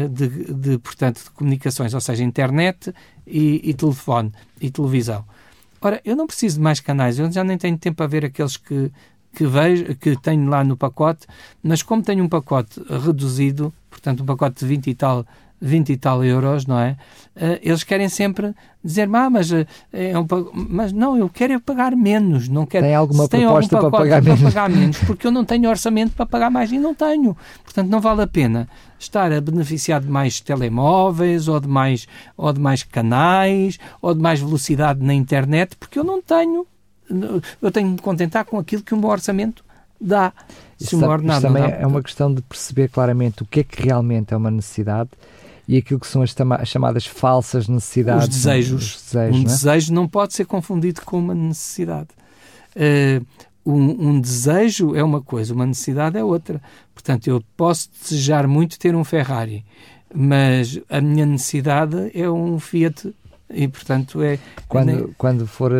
de, 0.08 0.52
de, 0.52 0.78
portanto, 0.78 1.22
de 1.22 1.30
comunicações, 1.30 1.94
ou 1.94 2.00
seja, 2.00 2.24
internet 2.24 2.92
e, 3.26 3.60
e, 3.70 3.74
telefone 3.74 4.32
e 4.60 4.70
televisão. 4.70 5.24
Ora, 5.80 6.00
eu 6.04 6.14
não 6.14 6.26
preciso 6.26 6.56
de 6.56 6.62
mais 6.62 6.80
canais, 6.80 7.18
eu 7.18 7.30
já 7.30 7.42
nem 7.44 7.56
tenho 7.56 7.78
tempo 7.78 8.02
a 8.02 8.06
ver 8.06 8.24
aqueles 8.24 8.56
que, 8.56 8.90
que 9.34 9.46
vejo, 9.46 9.94
que 9.96 10.16
tenho 10.16 10.48
lá 10.48 10.62
no 10.62 10.76
pacote, 10.76 11.26
mas 11.62 11.82
como 11.82 12.02
tenho 12.02 12.24
um 12.24 12.28
pacote 12.28 12.82
reduzido, 12.88 13.72
portanto 13.88 14.22
um 14.22 14.26
pacote 14.26 14.60
de 14.60 14.66
20 14.66 14.90
e 14.90 14.94
tal 14.94 15.26
20 15.60 15.90
e 15.90 15.96
tal 15.96 16.24
euros, 16.24 16.66
não 16.66 16.78
é? 16.78 16.96
Uh, 17.36 17.58
eles 17.62 17.84
querem 17.84 18.08
sempre 18.08 18.54
dizer, 18.82 19.08
ah, 19.14 19.28
mas, 19.28 19.50
uh, 19.50 19.66
é 19.92 20.18
um, 20.18 20.26
mas 20.54 20.92
não, 20.92 21.16
eu 21.16 21.28
quero 21.28 21.52
é 21.52 21.58
pagar 21.58 21.94
menos. 21.94 22.48
Não 22.48 22.64
quero, 22.64 22.86
tem 22.86 22.94
alguma 22.94 23.28
proposta 23.28 23.76
algum 23.76 23.90
para 23.90 23.98
pagar 23.98 24.22
menos? 24.22 24.40
Para 24.40 24.50
pagar 24.50 24.70
menos? 24.70 24.98
Porque 24.98 25.26
eu 25.26 25.30
não 25.30 25.44
tenho 25.44 25.68
orçamento 25.68 26.12
para 26.12 26.24
pagar 26.24 26.50
mais 26.50 26.72
e 26.72 26.78
não 26.78 26.94
tenho. 26.94 27.36
Portanto, 27.62 27.88
não 27.88 28.00
vale 28.00 28.22
a 28.22 28.26
pena 28.26 28.68
estar 28.98 29.32
a 29.32 29.40
beneficiar 29.40 30.00
de 30.00 30.08
mais 30.08 30.40
telemóveis 30.40 31.46
ou 31.46 31.60
de 31.60 31.68
mais, 31.68 32.06
ou 32.36 32.52
de 32.52 32.60
mais 32.60 32.82
canais 32.82 33.78
ou 34.00 34.14
de 34.14 34.20
mais 34.20 34.40
velocidade 34.40 35.04
na 35.04 35.12
internet, 35.12 35.76
porque 35.76 35.98
eu 35.98 36.04
não 36.04 36.22
tenho. 36.22 36.66
Eu 37.60 37.72
tenho 37.72 37.88
de 37.88 37.94
me 37.94 37.98
contentar 37.98 38.44
com 38.44 38.56
aquilo 38.56 38.82
que 38.82 38.94
o 38.94 38.96
meu 38.96 39.08
orçamento 39.08 39.64
dá. 40.00 40.32
Se 40.78 40.94
isso, 40.94 40.96
isso 40.96 41.40
também 41.42 41.62
é 41.62 41.86
uma 41.86 42.02
questão 42.02 42.32
de 42.32 42.40
perceber 42.40 42.88
claramente 42.88 43.42
o 43.42 43.46
que 43.46 43.60
é 43.60 43.64
que 43.64 43.82
realmente 43.82 44.32
é 44.32 44.36
uma 44.36 44.50
necessidade 44.50 45.10
e 45.70 45.76
aquilo 45.76 46.00
que 46.00 46.06
são 46.08 46.20
as, 46.20 46.34
chamadas 46.64 47.06
falsas 47.06 47.68
necessidades. 47.68 48.24
Os 48.24 48.28
desejos. 48.28 48.96
Os 48.96 49.02
desejos 49.02 49.36
um 49.36 49.38
não 49.38 49.40
é? 49.40 49.44
desejo 49.44 49.94
não 49.94 50.08
pode 50.08 50.34
ser 50.34 50.44
confundido 50.44 51.02
com 51.02 51.16
uma 51.20 51.32
necessidade. 51.32 52.08
Uh, 52.74 53.24
um, 53.64 54.08
um, 54.08 54.20
desejo 54.20 54.96
é 54.96 55.04
uma 55.04 55.20
coisa, 55.22 55.54
uma 55.54 55.64
necessidade 55.64 56.18
é 56.18 56.24
outra. 56.24 56.60
Portanto, 56.92 57.28
eu 57.28 57.40
posso 57.56 57.88
desejar 58.02 58.48
muito 58.48 58.80
ter 58.80 58.96
um 58.96 59.04
Ferrari, 59.04 59.64
mas 60.12 60.80
a 60.88 61.00
minha 61.00 61.24
necessidade 61.24 62.10
é 62.14 62.28
um 62.28 62.58
Fiat 62.58 63.14
e 63.48 63.68
portanto 63.68 64.22
é 64.22 64.38
quando 64.68 64.86
nem... 64.86 65.14
quando 65.18 65.46
for 65.46 65.72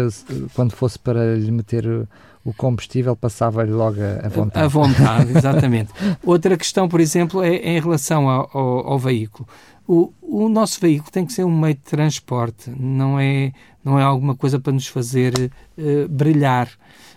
quando 0.55 0.73
fosse 0.73 0.99
para 0.99 1.37
lhe 1.37 1.51
meter 1.51 2.09
o 2.45 2.55
combustível 2.55 3.15
passava-lhe 3.15 3.71
logo 3.71 3.99
a 4.01 4.29
vontade. 4.29 4.65
A 4.65 4.69
vontade, 4.69 5.37
exatamente. 5.37 5.93
Outra 6.25 6.57
questão, 6.57 6.89
por 6.89 7.01
exemplo, 7.01 7.43
é, 7.43 7.57
é 7.57 7.77
em 7.77 7.81
relação 7.81 8.29
ao, 8.29 8.51
ao, 8.53 8.93
ao 8.93 8.99
veículo. 8.99 9.49
O, 9.87 10.13
o, 10.23 10.49
nosso 10.49 10.81
veículo 10.81 11.11
tem 11.11 11.27
que 11.27 11.33
ser 11.33 11.45
um 11.45 11.59
meio 11.59 11.75
de 11.75 11.81
transporte, 11.81 12.71
não 12.71 13.19
é, 13.19 13.53
não 13.85 13.99
é 13.99 14.03
alguma 14.03 14.35
coisa 14.37 14.59
para 14.59 14.73
nos 14.73 14.87
fazer 14.87 15.51
uh, 15.77 16.09
brilhar. 16.09 16.71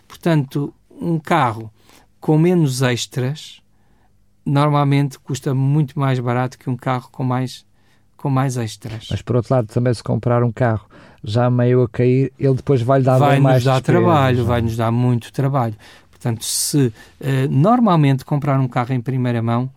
Portanto, 0.08 0.74
um 0.90 1.20
carro 1.20 1.72
com 2.20 2.38
menos 2.38 2.82
extras 2.82 3.62
normalmente 4.46 5.20
custa 5.20 5.54
muito 5.54 5.98
mais 5.98 6.20
barato 6.20 6.58
que 6.58 6.70
um 6.70 6.76
carro 6.76 7.10
com 7.12 7.24
mais 7.24 7.66
com 8.24 8.30
mais 8.30 8.56
extras. 8.56 9.10
Mas 9.12 9.22
por 9.22 9.36
outro 9.36 9.54
lado, 9.54 9.68
também 9.68 9.94
se 9.94 10.02
comprar 10.02 10.44
um 10.44 10.52
carro 10.52 10.88
já 11.22 11.50
meio 11.50 11.84
a 11.84 11.90
cair, 11.90 12.32
ele 12.40 12.54
depois 12.54 12.82
vai-lhe 12.82 13.04
dar 13.04 13.18
vai 13.18 13.38
mais 13.38 13.66
dar 13.66 13.82
trabalho, 13.82 14.40
é? 14.40 14.44
vai 14.44 14.62
nos 14.62 14.78
dar 14.78 14.92
muito 14.92 15.30
trabalho. 15.34 15.76
Portanto, 16.10 16.46
se 16.46 16.88
uh, 16.88 16.94
normalmente 17.50 18.24
comprar 18.24 18.58
um 18.62 18.68
carro 18.70 18.94
em 18.94 19.02
primeira 19.02 19.42
mão 19.42 19.70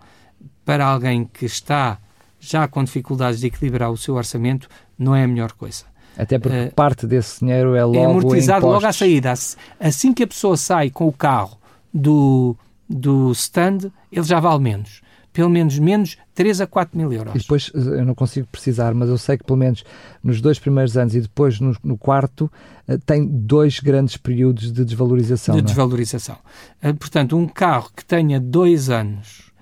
para 0.65 0.87
alguém 0.87 1.25
que 1.25 1.45
está 1.45 1.99
já 2.39 2.69
com 2.69 2.85
dificuldades 2.85 3.41
de 3.41 3.49
equilibrar 3.49 3.91
o 3.91 3.97
seu 3.97 4.15
orçamento, 4.15 4.69
não 4.97 5.13
é 5.13 5.25
a 5.25 5.29
melhor 5.29 5.51
coisa. 5.51 5.85
Até 6.17 6.39
porque 6.39 6.67
uh, 6.67 6.73
parte 6.73 7.05
desse 7.05 7.41
dinheiro 7.41 7.75
é 7.75 7.85
logo 7.85 7.99
é 7.99 8.05
amortizado 8.05 8.65
logo 8.65 8.87
à 8.87 8.93
saída. 8.93 9.35
Assim 9.81 10.15
que 10.15 10.23
a 10.23 10.27
pessoa 10.27 10.57
sai 10.57 10.89
com 10.89 11.09
o 11.09 11.13
carro 11.13 11.59
do, 11.93 12.57
do 12.89 13.33
stand, 13.33 13.91
ele 14.13 14.25
já 14.25 14.39
vale 14.39 14.63
menos 14.63 15.05
pelo 15.37 15.51
menos 15.51 15.79
menos 15.79 16.17
3 16.35 16.63
a 16.63 16.67
4 16.67 16.97
mil 16.97 17.13
euros. 17.13 17.35
E 17.35 17.39
depois, 17.39 17.71
eh, 17.75 18.01
eu 18.01 18.07
não 18.07 18.15
consigo 18.15 18.49
precisar, 18.51 18.95
mas 18.95 19.11
eu 19.11 19.19
sei 19.19 19.37
que 19.37 19.45
pelo 19.45 19.59
menos 19.59 19.85
nos 20.25 20.41
dois 20.41 20.59
primeiros 20.59 20.97
anos 20.97 21.15
e 21.15 21.21
depois 21.21 21.61
no, 21.61 21.77
no 21.85 21.99
quarto, 21.99 22.51
uh, 22.89 22.99
tem 23.05 23.27
dois 23.27 23.79
grandes 23.79 24.17
períodos 24.17 24.73
de 24.73 24.83
desvalorização. 24.83 25.55
De 25.57 25.61
é? 25.61 25.65
desvalorização. 25.65 26.39
Uh, 26.83 26.95
portanto, 26.95 27.37
um 27.37 27.47
carro 27.47 27.91
que 27.95 28.03
tenha 28.03 28.41
dois 28.41 28.89
anos 28.89 29.53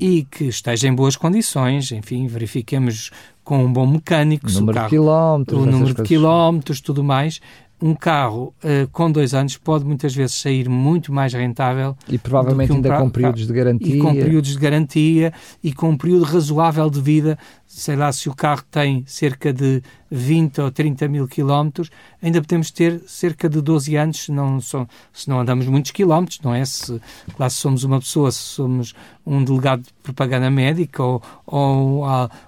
e 0.00 0.24
que 0.24 0.46
esteja 0.46 0.88
em 0.88 0.94
boas 0.94 1.14
condições, 1.14 1.92
enfim, 1.92 2.26
verifiquemos 2.26 3.12
com 3.44 3.64
um 3.64 3.72
bom 3.72 3.86
mecânico, 3.86 4.48
o 4.48 4.52
número 4.52 4.72
o, 4.72 4.74
carro, 4.74 4.88
de 4.88 4.90
quilómetros, 4.96 5.62
o 5.62 5.66
número 5.66 5.94
de 5.94 6.02
quilómetros, 6.02 6.80
tudo 6.80 7.04
mais, 7.04 7.40
um 7.82 7.94
carro 7.94 8.54
uh, 8.62 8.88
com 8.92 9.10
dois 9.10 9.32
anos 9.34 9.56
pode 9.56 9.84
muitas 9.84 10.14
vezes 10.14 10.36
sair 10.36 10.68
muito 10.68 11.12
mais 11.12 11.32
rentável. 11.32 11.96
E 12.08 12.18
provavelmente 12.18 12.72
um 12.72 12.76
ainda 12.76 12.98
com 12.98 13.08
períodos 13.08 13.46
de 13.46 13.52
garantia. 13.52 13.96
E 13.96 13.98
com 13.98 14.14
períodos 14.14 14.50
de 14.50 14.58
garantia 14.58 15.32
e 15.62 15.72
com 15.72 15.90
um 15.90 15.96
período 15.96 16.24
razoável 16.24 16.90
de 16.90 17.00
vida. 17.00 17.38
Sei 17.72 17.94
lá, 17.94 18.10
se 18.10 18.28
o 18.28 18.34
carro 18.34 18.64
tem 18.68 19.04
cerca 19.06 19.52
de 19.52 19.80
20 20.10 20.60
ou 20.60 20.70
30 20.72 21.06
mil 21.06 21.28
quilómetros, 21.28 21.88
ainda 22.20 22.40
podemos 22.40 22.72
ter 22.72 23.00
cerca 23.06 23.48
de 23.48 23.60
12 23.60 23.94
anos, 23.94 24.24
se 24.24 24.32
não, 24.32 24.60
se 24.60 25.28
não 25.28 25.40
andamos 25.40 25.66
muitos 25.66 25.92
quilómetros, 25.92 26.40
não 26.42 26.52
é? 26.52 26.64
Se, 26.64 27.00
lá 27.38 27.48
se 27.48 27.56
somos 27.56 27.84
uma 27.84 28.00
pessoa, 28.00 28.32
se 28.32 28.38
somos 28.38 28.92
um 29.24 29.44
delegado 29.44 29.82
de 29.82 29.92
propaganda 30.02 30.50
médica 30.50 31.00
ou, 31.02 31.22
ou, 31.46 32.04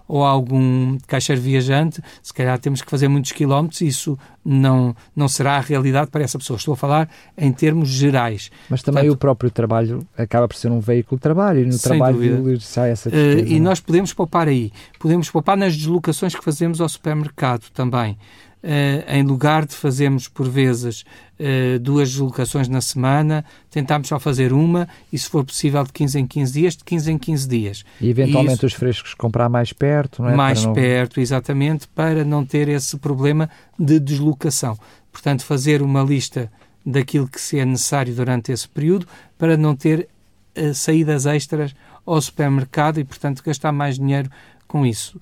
ou 0.08 0.24
algum 0.24 0.98
caixeiro 1.06 1.40
viajante, 1.40 2.02
se 2.20 2.34
calhar 2.34 2.58
temos 2.58 2.82
que 2.82 2.90
fazer 2.90 3.06
muitos 3.06 3.30
quilómetros 3.30 3.80
e 3.80 3.86
isso 3.86 4.18
não, 4.44 4.96
não 5.14 5.28
será 5.28 5.56
a 5.56 5.60
realidade 5.60 6.10
para 6.10 6.24
essa 6.24 6.38
pessoa. 6.38 6.56
Estou 6.56 6.74
a 6.74 6.76
falar 6.76 7.08
em 7.38 7.52
termos 7.52 7.88
gerais. 7.88 8.50
Mas 8.68 8.82
também 8.82 9.02
Portanto, 9.02 9.16
o 9.16 9.18
próprio 9.18 9.50
trabalho 9.50 10.06
acaba 10.18 10.48
por 10.48 10.56
ser 10.56 10.72
um 10.72 10.80
veículo 10.80 11.18
de 11.18 11.22
trabalho 11.22 11.60
e 11.60 11.66
no 11.66 11.78
trabalho 11.78 12.60
sai 12.60 12.90
essa 12.90 13.08
despesa. 13.08 13.46
Uh, 13.46 13.48
e 13.48 13.56
é? 13.56 13.60
nós 13.60 13.78
podemos 13.78 14.12
poupar 14.12 14.48
aí. 14.48 14.72
Podemos 15.02 15.28
poupar 15.28 15.56
nas 15.56 15.76
deslocações 15.76 16.32
que 16.32 16.44
fazemos 16.44 16.80
ao 16.80 16.88
supermercado 16.88 17.68
também. 17.74 18.16
Uh, 18.62 19.02
em 19.08 19.24
lugar 19.24 19.66
de 19.66 19.74
fazermos, 19.74 20.28
por 20.28 20.48
vezes, 20.48 21.04
uh, 21.40 21.80
duas 21.80 22.08
deslocações 22.08 22.68
na 22.68 22.80
semana, 22.80 23.44
tentámos 23.68 24.06
só 24.06 24.20
fazer 24.20 24.52
uma 24.52 24.88
e, 25.12 25.18
se 25.18 25.28
for 25.28 25.44
possível, 25.44 25.82
de 25.82 25.92
15 25.92 26.20
em 26.20 26.24
15 26.24 26.52
dias, 26.52 26.76
de 26.76 26.84
15 26.84 27.10
em 27.10 27.18
15 27.18 27.48
dias. 27.48 27.84
E, 28.00 28.10
eventualmente, 28.10 28.58
isso, 28.58 28.66
os 28.66 28.74
frescos 28.74 29.12
comprar 29.14 29.48
mais 29.48 29.72
perto, 29.72 30.22
não 30.22 30.30
é? 30.30 30.36
Mais 30.36 30.64
não... 30.64 30.72
perto, 30.72 31.20
exatamente, 31.20 31.88
para 31.88 32.24
não 32.24 32.46
ter 32.46 32.68
esse 32.68 32.96
problema 32.96 33.50
de 33.76 33.98
deslocação. 33.98 34.78
Portanto, 35.10 35.44
fazer 35.44 35.82
uma 35.82 36.04
lista 36.04 36.48
daquilo 36.86 37.26
que 37.26 37.40
se 37.40 37.58
é 37.58 37.64
necessário 37.64 38.14
durante 38.14 38.52
esse 38.52 38.68
período 38.68 39.08
para 39.36 39.56
não 39.56 39.74
ter 39.74 40.08
uh, 40.56 40.72
saídas 40.72 41.26
extras 41.26 41.74
ao 42.06 42.20
supermercado 42.20 43.00
e, 43.00 43.04
portanto, 43.04 43.42
gastar 43.44 43.72
mais 43.72 43.96
dinheiro 43.96 44.30
com 44.72 44.86
isso. 44.86 45.20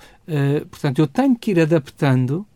portanto, 0.70 1.00
eu 1.00 1.08
tenho 1.08 1.36
que 1.36 1.50
ir 1.50 1.58
adaptando 1.58 2.46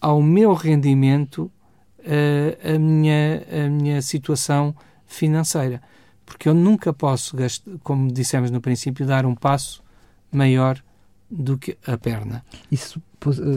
ao 0.00 0.22
meu 0.22 0.54
rendimento 0.54 1.50
uh, 1.98 2.74
a, 2.74 2.78
minha, 2.78 3.42
a 3.50 3.68
minha 3.68 4.00
situação 4.00 4.72
financeira. 5.04 5.82
Porque 6.24 6.48
eu 6.48 6.54
nunca 6.54 6.92
posso, 6.92 7.36
gastar, 7.36 7.72
como 7.82 8.12
dissemos 8.12 8.52
no 8.52 8.60
princípio, 8.60 9.04
dar 9.04 9.26
um 9.26 9.34
passo 9.34 9.82
maior 10.30 10.80
do 11.28 11.58
que 11.58 11.76
a 11.84 11.98
perna. 11.98 12.44
Isso, 12.70 13.02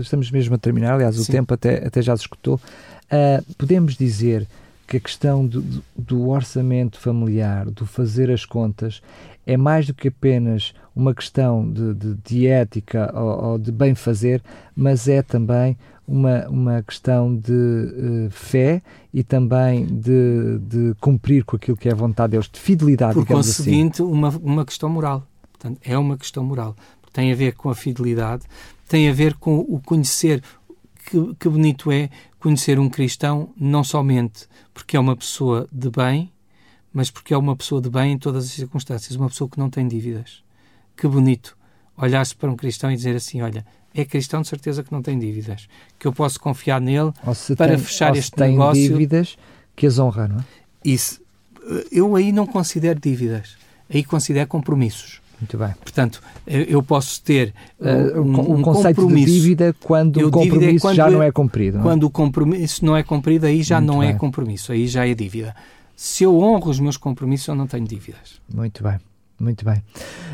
estamos 0.02 0.32
mesmo 0.32 0.56
a 0.56 0.58
terminar, 0.58 0.96
aliás, 0.96 1.20
o 1.20 1.24
Sim. 1.24 1.34
tempo 1.34 1.54
até, 1.54 1.86
até 1.86 2.02
já 2.02 2.18
se 2.18 2.24
escutou. 2.24 2.60
Uh, 3.06 3.54
podemos 3.60 3.96
dizer 3.96 4.48
que 4.88 4.98
a 4.98 5.00
questão 5.00 5.46
do, 5.46 5.64
do, 5.96 6.30
orçamento 6.30 7.00
familiar, 7.00 7.66
do 7.66 7.86
fazer 7.86 8.32
as 8.32 8.44
contas, 8.44 9.04
é 9.46 9.58
mais 9.58 9.88
do 9.88 9.94
que 9.94 10.08
apenas 10.08 10.74
uma 10.96 11.14
questão 11.14 11.70
de, 11.70 11.94
de, 11.94 12.16
de 12.24 12.48
ética 12.48 13.12
ou, 13.14 13.52
ou, 13.52 13.58
de 13.58 13.72
bem 13.72 13.94
fazer, 13.94 14.42
mas 14.76 15.08
é 15.08 15.22
também 15.22 15.78
uma, 16.08 16.48
uma 16.48 16.84
questão 16.84 17.36
de 17.36 17.52
uh, 17.52 18.30
fé 18.30 18.82
e 19.14 19.24
também 19.24 19.86
de, 19.86 20.60
de 20.60 20.96
cumprir 21.00 21.44
com 21.44 21.56
aquilo 21.56 21.78
que 21.78 21.90
é 21.90 21.92
a 21.92 21.96
vontade 21.96 22.32
de 22.32 22.38
Deus, 22.38 22.50
de 22.50 22.60
fidelidade, 22.60 23.14
Por 23.14 23.24
digamos 23.24 23.48
conseguinte, 23.48 24.02
assim. 24.02 24.12
uma, 24.12 24.30
uma 24.30 24.66
questão 24.66 24.90
moral. 24.90 25.24
Portanto, 25.52 25.80
é 25.84 25.98
uma 25.98 26.18
questão 26.18 26.44
moral. 26.44 26.76
Tem 27.12 27.32
a 27.32 27.36
ver 27.36 27.54
com 27.54 27.70
a 27.70 27.76
fidelidade, 27.76 28.44
tem 28.88 29.10
a 29.10 29.14
ver 29.14 29.36
com 29.36 29.60
o 29.60 29.80
conhecer. 29.80 30.42
Que, 31.10 31.36
que 31.36 31.48
bonito 31.48 31.92
é 31.92 32.10
conhecer 32.40 32.80
um 32.80 32.90
cristão, 32.90 33.50
não 33.56 33.84
somente 33.84 34.48
porque 34.76 34.98
é 34.98 35.00
uma 35.00 35.16
pessoa 35.16 35.68
de 35.72 35.90
bem, 35.90 36.30
mas 36.96 37.12
porque 37.12 37.34
é 37.34 37.38
uma 37.38 37.58
pessoa 37.58 37.82
de 37.82 37.90
bem 37.90 38.14
em 38.14 38.18
todas 38.18 38.46
as 38.46 38.52
circunstâncias, 38.52 39.18
uma 39.18 39.28
pessoa 39.28 39.50
que 39.50 39.60
não 39.60 39.70
tem 39.70 39.86
dívidas. 39.86 40.42
Que 40.96 41.06
bonito 41.06 41.58
olhar-se 41.98 42.34
para 42.34 42.50
um 42.50 42.56
cristão 42.56 42.90
e 42.90 42.96
dizer 42.96 43.18
assim: 43.18 43.42
olha, 43.42 43.66
é 43.94 44.06
cristão 44.06 44.42
de 44.42 44.48
certeza 44.48 44.82
que 44.82 44.94
não 44.94 45.02
tem 45.02 45.20
dívidas, 45.20 45.68
que 46.00 46.08
eu 46.08 46.14
posso 46.14 46.40
confiar 46.40 46.80
nele 46.80 47.12
para 47.58 47.68
tem, 47.68 47.78
fechar 47.78 48.16
este 48.16 48.32
tem 48.32 48.52
negócio. 48.52 48.82
dívidas 48.82 49.38
que 49.76 49.86
as 49.86 50.00
honra, 50.00 50.30
não 50.30 50.38
é? 50.38 50.44
Isso. 50.86 51.20
Eu 51.92 52.16
aí 52.16 52.32
não 52.32 52.48
considero 52.48 52.98
dívidas, 52.98 53.58
aí 53.94 54.02
considero 54.02 54.48
compromissos. 54.48 55.20
Muito 55.42 55.58
bem. 55.58 55.74
Portanto, 55.82 56.24
eu 56.48 56.82
posso 56.82 57.22
ter 57.22 57.54
uh, 57.78 58.22
um, 58.22 58.60
um, 58.60 58.62
conceito 58.62 59.02
compromisso. 59.02 59.28
de 59.28 59.34
dívida 59.34 59.76
quando 59.84 60.18
eu 60.18 60.28
o 60.28 60.30
é 60.30 60.32
compromisso 60.32 60.78
é 60.78 60.80
quando 60.80 60.96
já 60.96 61.12
não 61.12 61.22
é 61.22 61.30
cumprido. 61.30 61.78
Não 61.78 61.84
é? 61.84 61.88
Quando 61.88 62.04
o 62.04 62.10
compromisso 62.10 62.86
não 62.86 62.96
é 62.96 63.04
cumprido, 63.04 63.46
aí 63.46 63.62
já 63.62 63.82
Muito 63.82 63.94
não 63.94 64.02
é 64.02 64.08
bem. 64.08 64.16
é 64.16 64.18
compromisso, 64.18 64.72
aí 64.72 64.88
já 64.88 65.06
é 65.06 65.14
dívida. 65.14 65.54
Se 65.96 66.24
eu 66.24 66.38
honro 66.40 66.70
os 66.70 66.80
meus 66.80 66.98
compromissos, 66.98 67.48
eu 67.48 67.56
não 67.56 67.68
tenho 67.68 67.86
dívidas. 67.86 68.42
Muito 68.54 68.84
bem. 68.84 69.00
Muito 69.38 69.66
bem. 69.66 69.84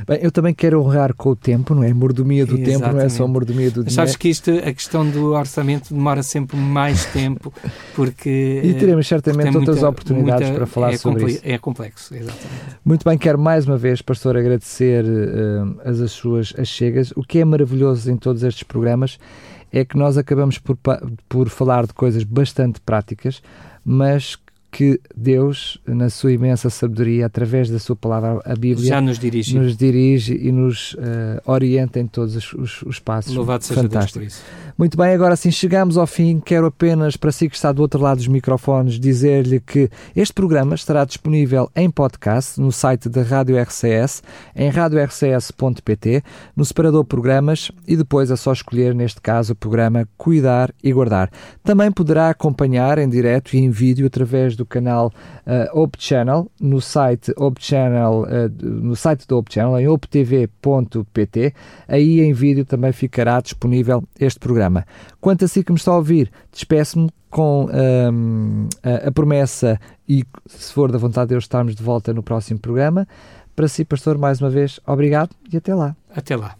bem. 0.07 0.19
Eu 0.21 0.31
também 0.31 0.53
quero 0.53 0.79
honrar 0.79 1.15
com 1.15 1.29
o 1.29 1.35
tempo, 1.35 1.73
não 1.73 1.83
é? 1.83 1.91
Mordomia 1.91 2.45
do 2.45 2.53
Exatamente. 2.53 2.79
tempo, 2.79 2.93
não 2.93 3.01
é 3.01 3.09
só 3.09 3.27
mordomia 3.27 3.71
do 3.71 3.83
dinheiro. 3.83 3.91
Sabes 3.91 4.15
que 4.15 4.29
isto, 4.29 4.51
a 4.51 4.71
questão 4.71 5.09
do 5.09 5.33
orçamento 5.33 5.91
demora 5.91 6.21
sempre 6.21 6.55
mais 6.55 7.05
tempo, 7.05 7.51
porque... 7.95 8.61
E 8.63 8.73
teremos 8.75 9.07
certamente 9.07 9.57
outras 9.57 9.77
muita, 9.77 9.89
oportunidades 9.89 10.49
muita, 10.49 10.53
para 10.55 10.67
falar 10.67 10.93
é 10.93 10.97
sobre 10.97 11.31
isso. 11.31 11.41
É 11.43 11.57
complexo, 11.57 12.13
exatamente. 12.13 12.77
Muito 12.85 13.03
bem, 13.03 13.17
quero 13.17 13.39
mais 13.39 13.65
uma 13.65 13.77
vez, 13.77 14.03
pastor, 14.03 14.37
agradecer 14.37 15.03
uh, 15.03 15.81
as, 15.83 15.99
as 15.99 16.11
suas 16.11 16.53
achegas. 16.55 17.11
O 17.15 17.23
que 17.23 17.39
é 17.39 17.45
maravilhoso 17.45 18.11
em 18.11 18.17
todos 18.17 18.43
estes 18.43 18.63
programas 18.63 19.17
é 19.71 19.83
que 19.83 19.97
nós 19.97 20.15
acabamos 20.15 20.59
por, 20.59 20.77
por 21.27 21.49
falar 21.49 21.87
de 21.87 21.93
coisas 21.93 22.23
bastante 22.23 22.79
práticas, 22.79 23.41
mas 23.83 24.37
que 24.71 25.01
Deus, 25.15 25.77
na 25.85 26.09
sua 26.09 26.31
imensa 26.31 26.69
sabedoria, 26.69 27.25
através 27.25 27.69
da 27.69 27.77
sua 27.77 27.95
palavra, 27.95 28.39
a 28.45 28.55
Bíblia, 28.55 28.87
já 28.87 29.01
nos 29.01 29.19
dirige, 29.19 29.59
nos 29.59 29.75
dirige 29.75 30.33
e 30.33 30.49
nos 30.49 30.93
uh, 30.93 30.97
orienta 31.45 31.99
em 31.99 32.07
todos 32.07 32.35
os, 32.37 32.53
os, 32.53 32.81
os 32.83 32.99
passos. 32.99 33.35
Louvado 33.35 33.65
seja 33.65 33.81
Fantástico. 33.81 34.19
Deus 34.19 34.39
por 34.39 34.39
isso. 34.39 34.70
Muito 34.81 34.97
bem, 34.97 35.13
agora 35.13 35.35
sim 35.35 35.51
chegamos 35.51 35.95
ao 35.95 36.07
fim. 36.07 36.39
Quero 36.39 36.65
apenas, 36.65 37.15
para 37.15 37.31
si 37.31 37.47
que 37.47 37.55
está 37.55 37.71
do 37.71 37.83
outro 37.83 38.01
lado 38.01 38.17
dos 38.17 38.27
microfones, 38.27 38.99
dizer-lhe 38.99 39.59
que 39.59 39.91
este 40.15 40.33
programa 40.33 40.73
estará 40.73 41.05
disponível 41.05 41.69
em 41.75 41.87
podcast 41.87 42.59
no 42.59 42.71
site 42.71 43.07
da 43.07 43.21
Rádio 43.21 43.61
RCS, 43.61 44.23
em 44.55 44.71
radiorcs.pt, 44.71 46.23
no 46.55 46.65
separador 46.65 47.05
Programas 47.05 47.71
e 47.87 47.95
depois 47.95 48.31
é 48.31 48.35
só 48.35 48.51
escolher, 48.51 48.95
neste 48.95 49.21
caso, 49.21 49.53
o 49.53 49.55
programa 49.55 50.09
Cuidar 50.17 50.73
e 50.83 50.91
Guardar. 50.91 51.29
Também 51.63 51.91
poderá 51.91 52.31
acompanhar 52.31 52.97
em 52.97 53.07
direto 53.07 53.53
e 53.53 53.59
em 53.59 53.69
vídeo 53.69 54.07
através 54.07 54.55
do 54.55 54.65
canal 54.65 55.13
uh, 55.45 55.79
Op 55.79 55.95
Channel, 55.99 56.49
no 56.59 56.81
site 56.81 57.31
Op 57.37 57.63
Channel, 57.63 58.23
uh, 58.23 58.65
no 58.65 58.95
site 58.95 59.27
do 59.27 59.37
Op 59.37 59.53
Channel, 59.53 59.77
em 59.77 59.87
optv.pt. 59.87 61.53
Aí 61.87 62.21
em 62.21 62.33
vídeo 62.33 62.65
também 62.65 62.91
ficará 62.91 63.39
disponível 63.39 64.03
este 64.19 64.39
programa. 64.71 64.85
Quanto 65.19 65.45
a 65.45 65.47
si 65.47 65.63
que 65.63 65.71
me 65.71 65.77
está 65.77 65.91
a 65.91 65.97
ouvir, 65.97 66.31
despeço-me 66.51 67.09
com 67.29 67.65
um, 67.65 68.67
a, 68.83 69.07
a, 69.07 69.11
promessa 69.11 69.79
e, 70.07 70.23
se 70.47 70.73
for 70.73 70.91
da 70.91 70.97
vontade 70.97 71.27
de 71.27 71.35
Deus, 71.35 71.43
estarmos 71.43 71.75
de 71.75 71.83
volta 71.83 72.13
no 72.13 72.23
próximo 72.23 72.59
programa. 72.59 73.07
Para 73.55 73.67
si, 73.67 73.85
pastor, 73.85 74.17
mais 74.17 74.41
uma 74.41 74.49
vez, 74.49 74.79
obrigado 74.87 75.31
e 75.51 75.57
até 75.57 75.75
lá. 75.75 75.95
Até 76.15 76.35
lá. 76.35 76.55